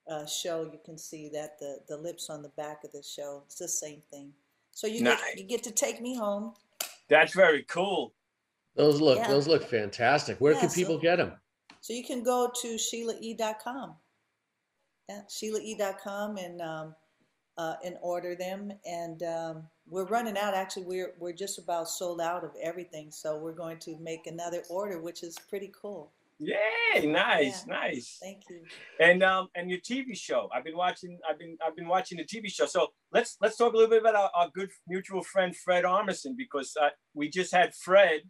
[0.09, 0.63] uh, show.
[0.63, 3.43] You can see that the, the lips on the back of the show.
[3.45, 4.33] It's the same thing.
[4.71, 5.19] So you Nice.
[5.19, 6.53] get you get to take me home.
[7.09, 8.13] That's very cool.
[8.75, 9.27] Those look Yeah.
[9.27, 10.37] those look fantastic.
[10.39, 11.33] Where Yeah, can so- people get them?
[11.81, 13.95] So you can go to SheilaE.com.
[15.09, 16.95] Yeah, SheilaE.com and um,
[17.57, 18.71] uh, and order them.
[18.85, 20.53] And um, we're running out.
[20.53, 23.11] Actually, we're we're just about sold out of everything.
[23.11, 26.11] So we're going to make another order, which is pretty cool.
[26.39, 27.73] Yay, nice, Yeah.
[27.73, 28.19] nice.
[28.21, 28.61] Thank you.
[28.99, 30.49] And um and your TV show.
[30.53, 31.17] I've been watching.
[31.27, 32.67] I've been I've been watching the TV show.
[32.67, 36.37] So let's let's talk a little bit about our, our good mutual friend Fred Armisen
[36.37, 38.21] because uh, we just had Fred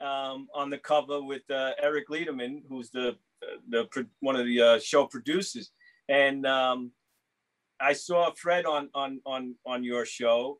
[0.00, 3.16] um, on the cover with uh, Eric Liederman, who's the
[3.68, 5.70] the pro- one of the uh, show producers,
[6.08, 6.90] and um,
[7.84, 10.58] I saw Fred on on on on your show.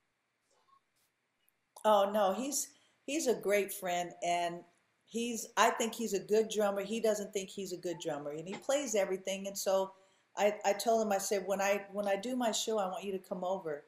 [1.85, 2.68] Oh no, he's
[3.07, 4.61] he's a great friend and
[5.07, 6.83] he's I think he's a good drummer.
[6.83, 9.93] He doesn't think he's a good drummer and he plays everything and so
[10.37, 13.05] I, I told him I said when I when I do my show I want
[13.05, 13.85] you to come over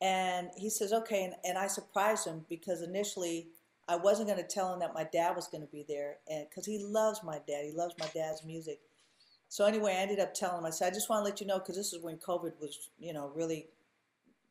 [0.00, 3.48] and he says okay and, and I surprised him because initially
[3.88, 6.46] I wasn't going to tell him that my dad was going to be there and
[6.48, 8.80] because he loves my dad he loves my dad's music
[9.48, 11.46] so anyway I ended up telling him I said I just want to let you
[11.46, 13.68] know because this is when COVID was you know really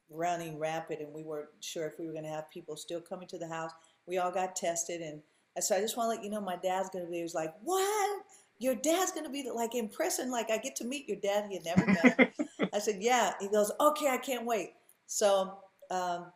[0.10, 3.28] running rapid and we weren't sure if we were going to have people still coming
[3.28, 3.72] to the house.
[4.06, 5.22] We all got tested and
[5.58, 7.18] I said, I just want to let you know my dad's going to be.
[7.18, 8.22] He was like, what?
[8.60, 10.32] Your dad's going to be like in prison?
[10.32, 11.46] Like I get to meet your dad.
[11.50, 12.34] He had never met.
[12.74, 13.34] I said, yeah.
[13.40, 14.72] He goes, okay, I can't wait.
[15.08, 15.58] So,
[15.90, 16.32] um,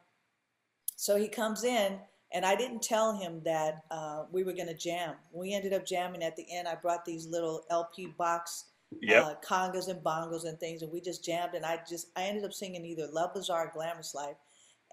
[0.95, 1.99] so he comes in
[2.33, 5.15] and I didn't tell him that uh, we were going to jam.
[5.33, 6.67] We ended up jamming at the end.
[6.67, 8.65] I brought these little LP box
[9.01, 9.23] Yep.
[9.23, 11.53] uh, congas and bongos and things, and we just jammed.
[11.53, 14.35] And I just I ended up singing either "Love Bizarre" or "Glamorous Life,"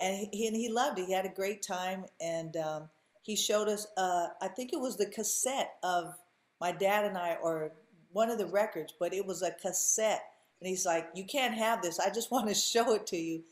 [0.00, 1.06] and he and he loved it.
[1.06, 2.88] He had a great time, and um,
[3.22, 3.88] he showed us.
[3.96, 6.14] Uh, I think it was the cassette of
[6.60, 7.72] my dad and I, or
[8.12, 10.22] one of the records, but it was a cassette.
[10.60, 11.98] And he's like, "You can't have this.
[11.98, 13.42] I just want to show it to you."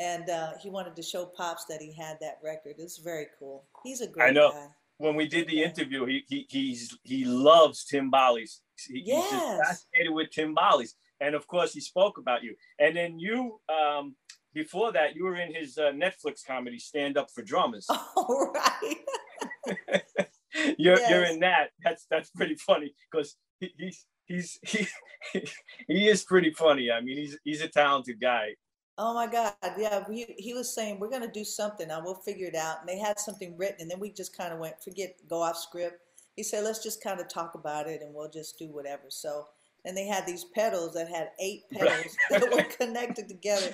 [0.00, 2.76] And uh, he wanted to show pops that he had that record.
[2.78, 3.66] It's very cool.
[3.84, 4.50] He's a great I know.
[4.50, 4.66] guy.
[4.96, 8.60] when we did the interview, he he he's he loves Timbales.
[8.88, 9.30] He, He's Yes.
[9.30, 9.58] just
[9.92, 12.56] fascinated with Timbales, and of course, he spoke about you.
[12.78, 14.16] And then you, um,
[14.54, 17.86] before that, you were in his uh, Netflix comedy Stand Up for Drummers.
[18.16, 18.96] All right.
[20.78, 21.70] you're you're in that.
[21.84, 24.58] That's that's pretty funny because he, he's he's
[25.32, 25.44] he,
[25.88, 26.90] he is pretty funny.
[26.90, 28.54] I mean, he's he's a talented guy.
[28.98, 29.54] Oh my God.
[29.78, 30.04] Yeah.
[30.10, 31.88] He, he was saying, we're going to do something.
[31.88, 32.80] Now we'll figure it out.
[32.80, 33.80] And they had something written.
[33.80, 36.00] And then we just kind of went, forget, go off script.
[36.36, 39.04] He said, let's just kind of talk about it and we'll just do whatever.
[39.08, 39.46] So,
[39.84, 43.70] and they had these pedals that had eight pedals that were connected together.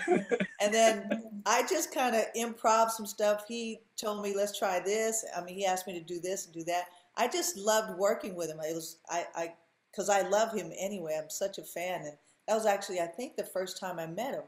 [0.61, 1.11] And then
[1.45, 3.45] I just kind of improv some stuff.
[3.49, 5.25] He told me, let's try this.
[5.37, 6.85] I mean, he asked me to do this and do that.
[7.17, 8.59] I just loved working with him.
[8.61, 9.55] It was, I, I,
[9.95, 11.19] cause I love him anyway.
[11.21, 12.03] I'm such a fan.
[12.03, 14.45] And that was actually, I think the first time I met him.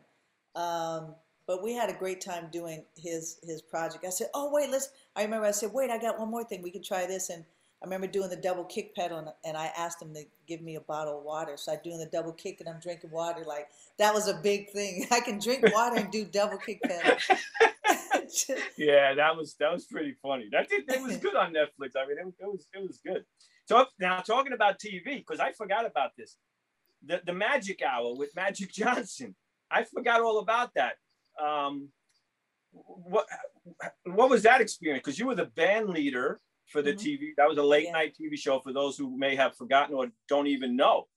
[0.55, 1.15] Um,
[1.47, 4.05] but we had a great time doing his his project.
[4.05, 6.63] I said, "Oh wait, let's." I remember I said, "Wait, I got one more thing.
[6.63, 7.45] We can try this." And
[7.83, 10.75] I remember doing the double kick pedal, and, and I asked him to give me
[10.77, 11.57] a bottle of water.
[11.57, 13.45] So I'm doing the double kick, and I'm drinking water.
[13.47, 13.69] Like
[13.99, 15.07] that was a big thing.
[15.11, 17.17] I can drink water and do double kick pedal.
[18.77, 20.49] Yeah, that was that was pretty funny.
[20.53, 21.93] That did, it was good on Netflix.
[21.97, 23.25] I mean, it, it was it was good.
[23.65, 26.37] So now talking about TV because I forgot about this,
[27.05, 29.35] the the Magic Hour with Magic Johnson.
[29.71, 30.95] I forgot all about that.
[31.43, 31.89] Um,
[32.73, 33.27] what
[34.05, 35.03] what was that experience?
[35.05, 36.41] Because you were the band leader
[36.73, 36.99] for the Mhm.
[36.99, 37.35] TV.
[37.37, 37.93] That was a late Yeah.
[37.93, 41.09] night TV show for those who may have forgotten or don't even know.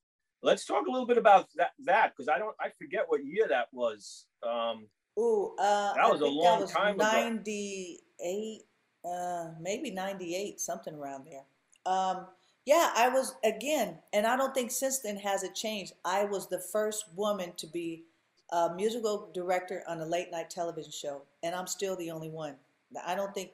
[0.41, 3.47] Let's talk a little bit about that that because I don't I forget what year
[3.47, 4.28] that was.
[4.43, 4.89] Um,
[5.20, 7.04] Ooh, uh, That was a long that was time ago.
[7.04, 8.64] 98,
[9.04, 11.45] uh, maybe 98, something around there.
[11.86, 12.28] Um,
[12.66, 15.93] yeah, I was, again, and I don't think since then has it changed.
[16.06, 18.06] I was the first woman to be
[18.52, 22.56] a musical director on a late night television show, and I'm still the only one.
[23.06, 23.52] I don't think,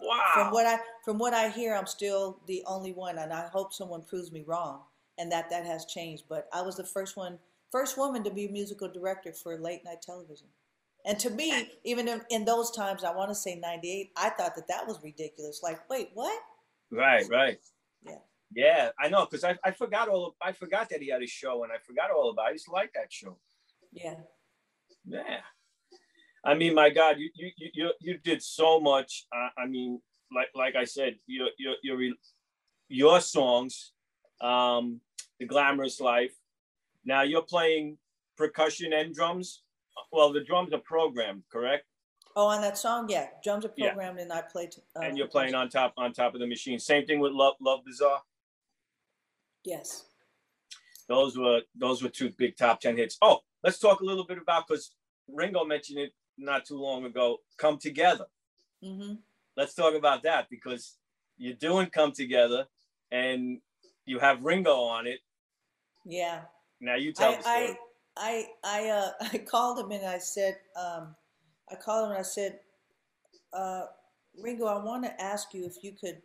[0.00, 0.20] wow.
[0.32, 3.72] from what I from what I hear, I'm still the only one, and I hope
[3.72, 4.82] someone proves me wrong,
[5.18, 6.24] and that that has changed.
[6.28, 7.38] But I was the first one,
[7.72, 10.48] first woman to be a musical director for late night television.
[11.06, 14.56] And to me, even in, in those times, I want to say 98, I thought
[14.56, 15.60] that that was ridiculous.
[15.62, 16.36] Like, wait, what?
[16.90, 17.58] Right, right.
[18.04, 18.18] Yeah.
[18.52, 21.26] Yeah, I know because I, I forgot all of, I forgot that he had a
[21.26, 22.46] show and I forgot all about.
[22.46, 22.48] It.
[22.48, 23.36] I used to like that show.
[23.92, 24.14] Yeah.
[25.06, 25.40] Yeah.
[26.44, 29.26] I mean, my God, you you you you did so much.
[29.34, 30.00] Uh, I mean,
[30.34, 32.14] like like I said, your your your
[32.88, 33.92] your songs,
[34.40, 35.00] um,
[35.40, 36.34] the glamorous life.
[37.04, 37.98] Now you're playing
[38.36, 39.62] percussion and drums.
[40.12, 41.84] Well, the drums are programmed, correct?
[42.36, 43.94] Oh, on that song, yeah, drums are Yeah.
[43.94, 44.74] programmed, and I played.
[44.94, 46.78] Uh, and you're playing on top on top of the machine.
[46.78, 48.22] Same thing with Love Love Bizarre.
[49.64, 50.04] Yes.
[51.08, 53.16] Those were those were two big top ten hits.
[53.22, 54.94] Oh, let's talk a little bit about because
[55.32, 57.38] Ringo mentioned it not too long ago.
[57.56, 58.26] Come together.
[58.82, 59.14] hmm
[59.56, 60.96] Let's talk about that because
[61.38, 62.66] you're doing Come Together,
[63.10, 63.60] and
[64.04, 65.20] you have Ringo on it.
[66.04, 66.42] Yeah.
[66.80, 67.78] Now you tell I, the story.
[68.16, 71.14] I, I, I, uh, I called him and I said, um,
[71.70, 72.60] I called him and I said,
[73.52, 73.86] uh,
[74.38, 76.20] Ringo, I want to ask you if you could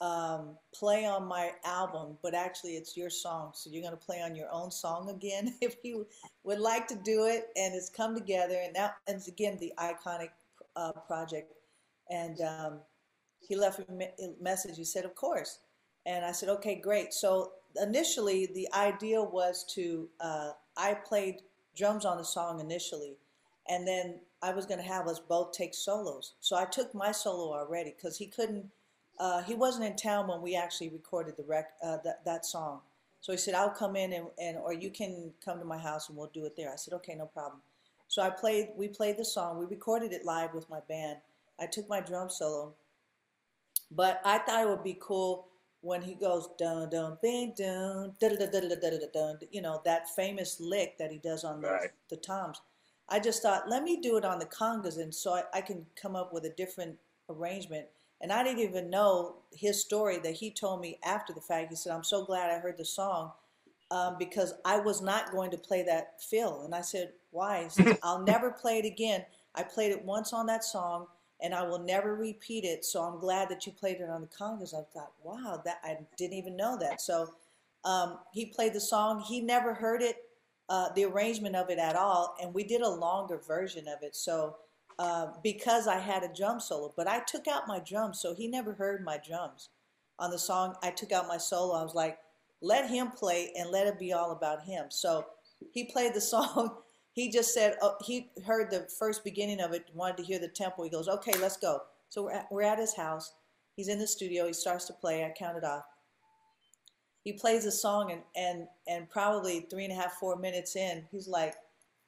[0.00, 4.22] um, play on my album, but actually it's your song, so you're going to play
[4.22, 5.54] on your own song again.
[5.60, 6.06] if you
[6.44, 10.30] would like to do it, and it's come together, and that it's again the iconic
[10.76, 11.52] uh, project.
[12.10, 12.78] And um,
[13.40, 14.76] he left a me- a message.
[14.76, 15.58] He said, "Of course."
[16.06, 21.42] And I said, "Okay, great." So initially, the idea was to uh, I played
[21.76, 23.16] drums on the song initially,
[23.68, 26.34] and then I was going to have us both take solos.
[26.40, 28.66] So I took my solo already because he couldn't.
[29.20, 32.80] Uh, he wasn't in town when we actually recorded the rec uh, that that song.
[33.22, 36.08] So he said, "I'll come in and, and or you can come to my house
[36.10, 37.62] and we'll do it there." I said, "Okay, no problem."
[38.08, 38.70] So I played.
[38.76, 39.58] We played the song.
[39.60, 41.18] We recorded it live with my band.
[41.60, 42.74] I took my drum solo,
[43.92, 45.48] but I thought it would be cool
[45.82, 49.38] when he goes dun dun bing dun da da da da da da dun.
[49.52, 51.90] You know that famous lick that he does on those, Right.
[52.10, 52.60] the toms.
[53.08, 55.86] I just thought, let me do it on the congas, and so I, I can
[56.00, 56.98] come up with a different
[57.28, 57.86] arrangement.
[58.20, 61.70] And I didn't even know his story that he told me after the fact.
[61.70, 63.32] He said, "I'm so glad I heard the song."
[63.90, 66.62] um, because I was not going to play that fill.
[66.64, 67.64] And I said, why?
[67.64, 69.24] He says, I'll never play it again.
[69.54, 71.06] I played it once on that song
[71.42, 72.84] and I will never repeat it.
[72.84, 74.74] So I'm glad that you played it on the congas.
[74.74, 77.00] I thought, wow, that I didn't even know that.
[77.00, 77.34] So
[77.84, 79.20] um, he played the song.
[79.20, 80.16] He never heard it,
[80.68, 82.36] uh, the arrangement of it at all.
[82.40, 84.14] And we did a longer version of it.
[84.14, 84.56] So
[85.00, 88.20] uh, because I had a drum solo, but I took out my drums.
[88.20, 89.70] So he never heard my drums
[90.18, 90.74] on the song.
[90.82, 91.74] I took out my solo.
[91.74, 92.18] I was like,
[92.60, 94.90] let him play and let it be all about him.
[94.90, 95.24] So
[95.72, 96.76] he played the song.
[97.14, 100.48] He just said oh, he heard the first beginning of it, wanted to hear the
[100.48, 100.82] tempo.
[100.84, 101.80] He goes, "Okay, let's go."
[102.10, 103.32] So we're at, we're at his house.
[103.76, 104.46] He's in the studio.
[104.46, 105.24] He starts to play.
[105.24, 105.84] I counted off.
[107.24, 111.06] He plays the song and and and probably three and a half, four minutes in,
[111.10, 111.54] he's like,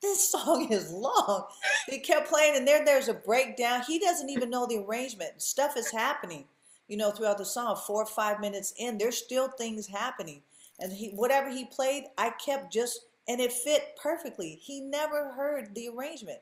[0.02, 1.46] "This song is long."
[1.88, 3.82] He kept playing, and there there's a breakdown.
[3.86, 5.40] He doesn't even know the arrangement.
[5.40, 6.44] Stuff is happening
[6.92, 10.42] you know, throughout the song, four or five minutes in, there's still things happening.
[10.78, 14.58] And he, whatever he played, I kept just, and it fit perfectly.
[14.60, 16.40] He never heard the arrangement.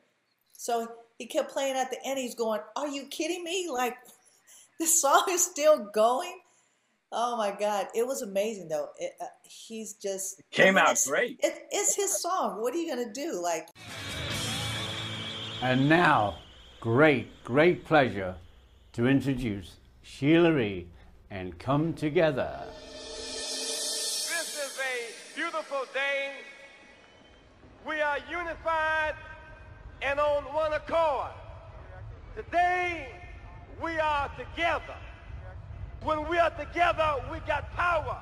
[0.51, 2.19] So he kept playing at the end.
[2.19, 3.69] He's going, Are you kidding me?
[3.71, 3.95] Like,
[4.79, 6.41] the song is still going.
[7.11, 7.87] Oh my God.
[7.93, 8.89] It was amazing, though.
[8.97, 11.39] It, uh, he's just Came out it's- great.
[11.43, 12.61] It, it's his song.
[12.61, 13.41] What are you going to do?
[13.41, 13.67] Like,
[15.61, 16.37] And now,
[16.79, 18.35] great, great pleasure
[18.93, 20.87] to introduce Sheila E.
[21.29, 22.59] and Come Together.
[22.93, 26.31] This is a beautiful day.
[27.87, 29.15] We are unified
[30.01, 31.31] and on one accord.
[32.35, 33.09] Today,
[33.83, 34.95] we are together.
[36.03, 38.17] When we are together, we got power.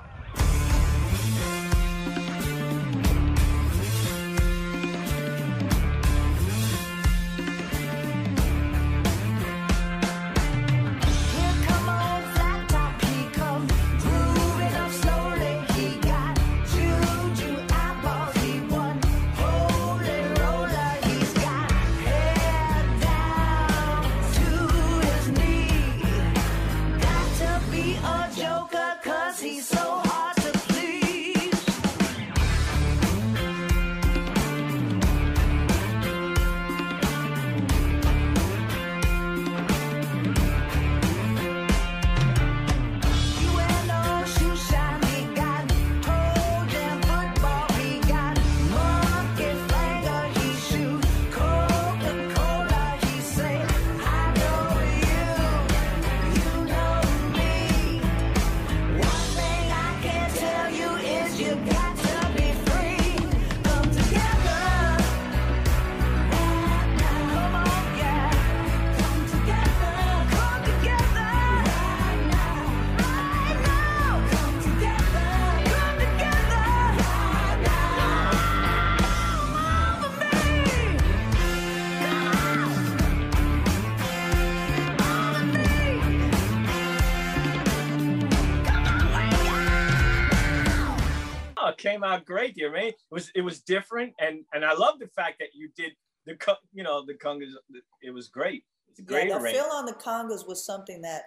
[92.00, 92.88] Came out great, dear man.
[92.88, 95.92] It was it was different, and and I love the fact that you did
[96.26, 96.38] the
[96.74, 97.54] you know the congas.
[98.02, 98.64] It was great.
[98.90, 101.24] It's a great yeah, the fill on the congas was something that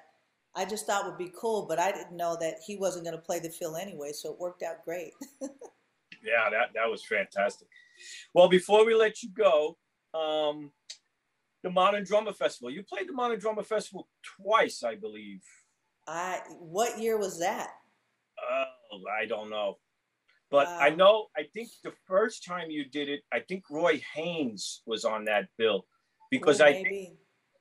[0.55, 3.23] I just thought would be cool, but I didn't know that he wasn't going to
[3.23, 5.13] play the fill anyway, so it worked out great.
[6.25, 7.67] Yeah, that that was fantastic.
[8.33, 9.77] Well, before we let you go,
[10.15, 10.71] um,
[11.65, 12.71] the Modern Drummer Festival.
[12.71, 14.07] You played the Modern Drummer Festival
[14.41, 15.43] twice, I believe.
[16.07, 17.71] I what year was that?
[18.41, 19.79] Oh, I don't know.
[20.53, 24.83] But I know, I think the first time you did it, I think Roy Haynes
[24.87, 25.87] was on that bill
[26.31, 27.17] because I think,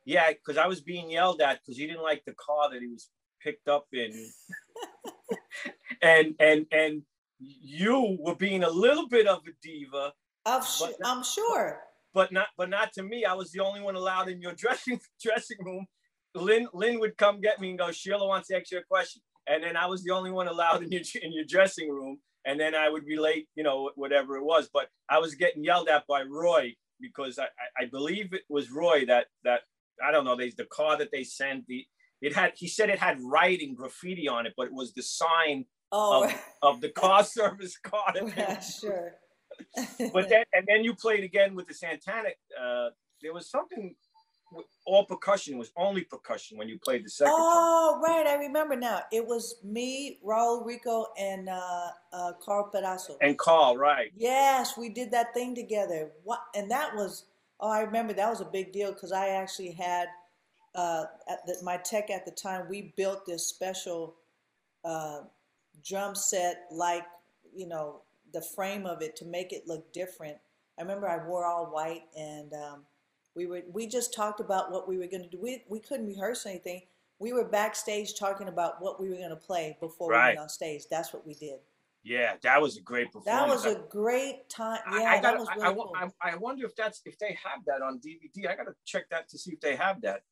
[0.06, 2.88] yeah, because I was being yelled at because he didn't like the car that he
[2.90, 3.10] was
[3.42, 4.12] picked up in.
[6.02, 7.04] and, and, and
[7.40, 10.12] you were being a little bit of a diva,
[10.46, 11.80] I'm, su- but- I'm sure.
[12.14, 13.24] but not, but not to me.
[13.24, 15.86] I was the only one allowed in your dressing, dressing room.
[16.36, 19.22] Lynn, Lynn would come get me and go, Sheila wants to ask you a question.
[19.48, 22.20] And then I was the only one allowed in your, in your dressing room.
[22.46, 24.70] And then I would relate, you know, whatever it was.
[24.74, 27.46] But I was getting yelled at by Roy because I,
[27.80, 29.62] I, believe it was Roy that, that,
[30.06, 31.86] I don't know, they, the car that they sent, the,
[32.22, 35.66] it had, he said it had writing graffiti on it, but it was the sign
[35.94, 38.14] Oh, of, of the car service car.
[38.14, 39.12] they- sure.
[40.14, 42.30] but then and then you played again with the Santana.
[42.60, 42.90] Uh,
[43.22, 43.94] there was something
[44.86, 45.58] all percussion.
[45.58, 47.40] Was only percussion when you played the second time.
[47.40, 48.26] Oh, right.
[48.28, 49.02] I remember now.
[49.12, 53.18] It was me, Raul Rekow, and uh, uh, Karl Perazzo.
[53.22, 54.12] And Karl, right?
[54.16, 56.12] Yes, we did that thing together.
[56.24, 56.42] What?
[56.56, 57.26] And that was.
[57.60, 60.08] Oh, I remember that was a big deal because I actually had
[60.76, 62.66] uh, at the, my tech at the time.
[62.70, 64.16] We built this special
[64.84, 65.22] uh,
[65.86, 67.04] drum set, like
[67.54, 68.02] you know,
[68.34, 70.38] the frame of it to make it look different.
[70.80, 72.84] I remember I wore all white, and um,
[73.36, 75.40] we were we just talked about what we were going to do.
[75.40, 76.82] We we couldn't rehearse anything.
[77.20, 80.50] We were backstage talking about what we were going to play before we went on
[80.50, 80.84] stage.
[80.90, 81.60] That's what we did.
[82.04, 83.26] Yeah, that was a great performance.
[83.26, 84.80] That was a great time.
[84.88, 85.94] I- Yeah, I, that gotta- was I- really I, cool.
[85.96, 88.50] I, I wonder if that's if they have that on DVD.
[88.50, 90.24] I gotta check that to see if they have that.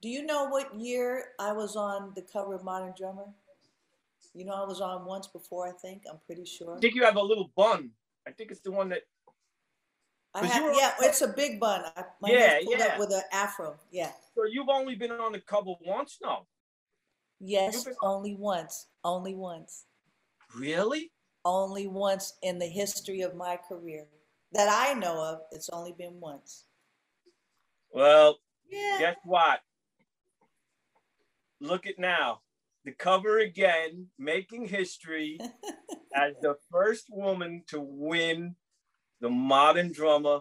[0.00, 3.26] Do you know what year I was on the cover of Modern Drummer?
[4.32, 5.66] You know, I was on once before.
[5.66, 6.76] I think I'm pretty sure.
[6.76, 7.90] I think you have a little bun.
[8.26, 9.02] I think it's the one that.
[10.34, 11.84] Have, were- yeah, it's a big bun.
[11.96, 12.84] I, Yeah, pulled yeah.
[12.86, 13.76] up with an afro.
[13.90, 14.12] Yeah.
[14.36, 16.46] So you've only been on the cover once, no?
[17.40, 18.88] Yes, been- only once.
[19.04, 19.84] Only once.
[20.54, 21.12] Really?
[21.44, 24.06] Only once in the history of my career
[24.52, 25.40] that I know of.
[25.52, 26.66] It's only been once.
[27.90, 28.96] Well, Yeah.
[28.98, 29.60] guess what?
[31.60, 32.42] Look at now.
[32.84, 35.38] The cover again, making history
[36.14, 38.56] as the first woman to win
[39.20, 40.40] the Modern Drummer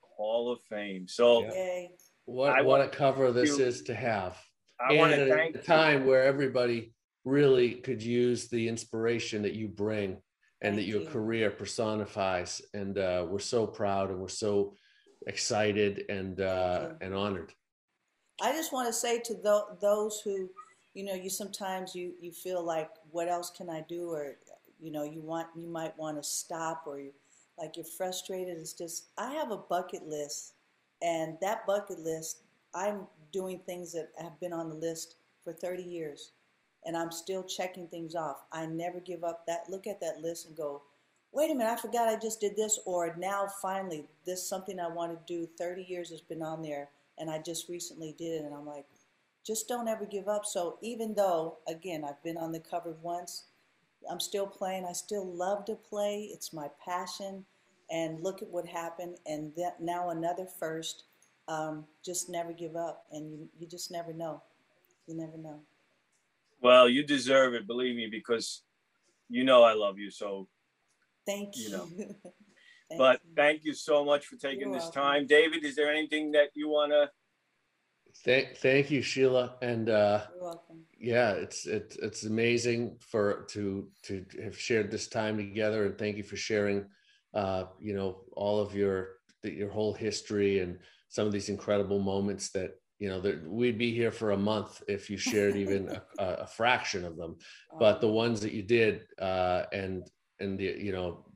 [0.00, 1.06] Hall of Fame.
[1.08, 1.86] So Yeah.
[2.26, 4.38] What I what a cover this you- is to have.
[4.80, 6.94] I want and to at thank a time where everybody
[7.24, 10.20] really could use the inspiration that you bring
[10.62, 11.08] and that your you.
[11.08, 12.62] career personifies.
[12.72, 14.74] And uh, we're so proud and we're so
[15.26, 17.52] excited and uh, and honored.
[18.40, 20.48] I just want to say to tho- those who,
[20.94, 24.36] you know, you sometimes you you feel like, what else can I do, or
[24.80, 27.12] you know, you want you might want to stop, or you
[27.58, 28.58] like you're frustrated.
[28.58, 30.54] It's just I have a bucket list,
[31.02, 32.42] and that bucket list,
[32.74, 36.32] I'm doing things that have been on the list for 30 years,
[36.84, 38.44] and I'm still checking things off.
[38.52, 39.46] I never give up.
[39.46, 40.82] That look at that list and go,
[41.32, 44.88] wait a minute, I forgot I just did this, or now finally this something I
[44.88, 45.48] want to do.
[45.58, 46.88] 30 years has been on there,
[47.18, 48.86] and I just recently did it, and I'm like,
[49.44, 50.46] just don't ever give up.
[50.46, 53.44] So even though, again, I've been on the cover once,
[54.10, 54.84] I'm still playing.
[54.84, 56.30] I still love to play.
[56.32, 57.44] It's my passion.
[57.90, 59.16] And look at what happened.
[59.26, 61.04] And that now another first.
[61.46, 63.04] Um, just never give up.
[63.12, 64.42] And you, you just never know.
[65.06, 65.60] You never know.
[66.62, 68.62] well, you deserve it, believe me, because
[69.28, 70.10] you know I love you.
[70.10, 70.48] So,
[71.26, 71.70] Thank You you.
[71.70, 71.88] know.
[72.88, 73.30] Thank but you.
[73.36, 75.02] thank you so much for taking You're this welcome.
[75.02, 75.26] time.
[75.26, 77.10] David, is there anything that you want to?
[78.22, 79.56] Thank thank you, Sheila.
[79.60, 80.22] And uh,
[80.98, 86.16] yeah, it's it's it's amazing for to to have shared this time together, and thank
[86.16, 86.86] you for sharing,
[87.34, 92.50] uh, you know, all of your your whole history and some of these incredible moments
[92.50, 96.02] that you know that we'd be here for a month if you shared even a,
[96.42, 97.36] a, fraction of them.
[97.78, 100.08] But the ones that you did, uh, and
[100.40, 101.26] and the you know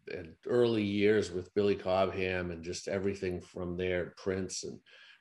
[0.46, 4.78] early years with Billy Cobham and just everything from there, Prince and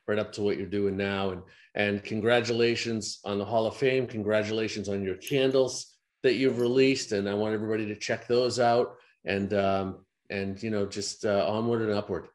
[0.08, 1.30] right up to what you're doing now.
[1.30, 1.42] And
[1.74, 4.06] and congratulations on the Hall of Fame.
[4.06, 7.12] Congratulations on your candles that you've released.
[7.12, 8.96] And I want everybody to check those out.
[9.24, 12.28] And um, and you know, just uh, onward and upward.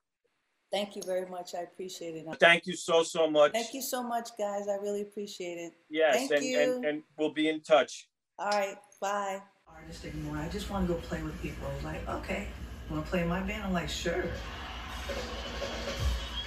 [0.71, 1.53] Thank you very much.
[1.53, 2.26] I appreciate it.
[2.39, 3.51] Thank you so so much.
[3.51, 4.67] Thank you so much, guys.
[4.67, 5.74] I really appreciate it.
[5.89, 6.59] Yes, Thank and, you.
[6.61, 8.07] and and we'll be in touch.
[8.39, 8.76] All right.
[9.01, 9.41] Bye.
[9.67, 10.38] artist anymore.
[10.38, 11.67] I just want to go play with people.
[11.69, 12.47] I was like, okay,
[12.89, 13.63] want to play in my band?
[13.63, 14.24] I'm like, sure.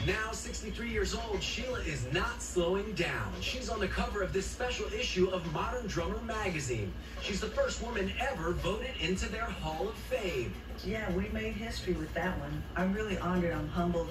[0.07, 3.33] Now 63 years old, Sheila is not slowing down.
[3.41, 6.93] She's on the cover of this special issue of Modern Drummer magazine.
[7.23, 10.55] She's the first woman ever voted into their Hall of Fame.
[10.85, 12.63] Yeah, we made history with that one.
[12.77, 13.53] I'm really honored.
[13.53, 14.11] I'm humbled.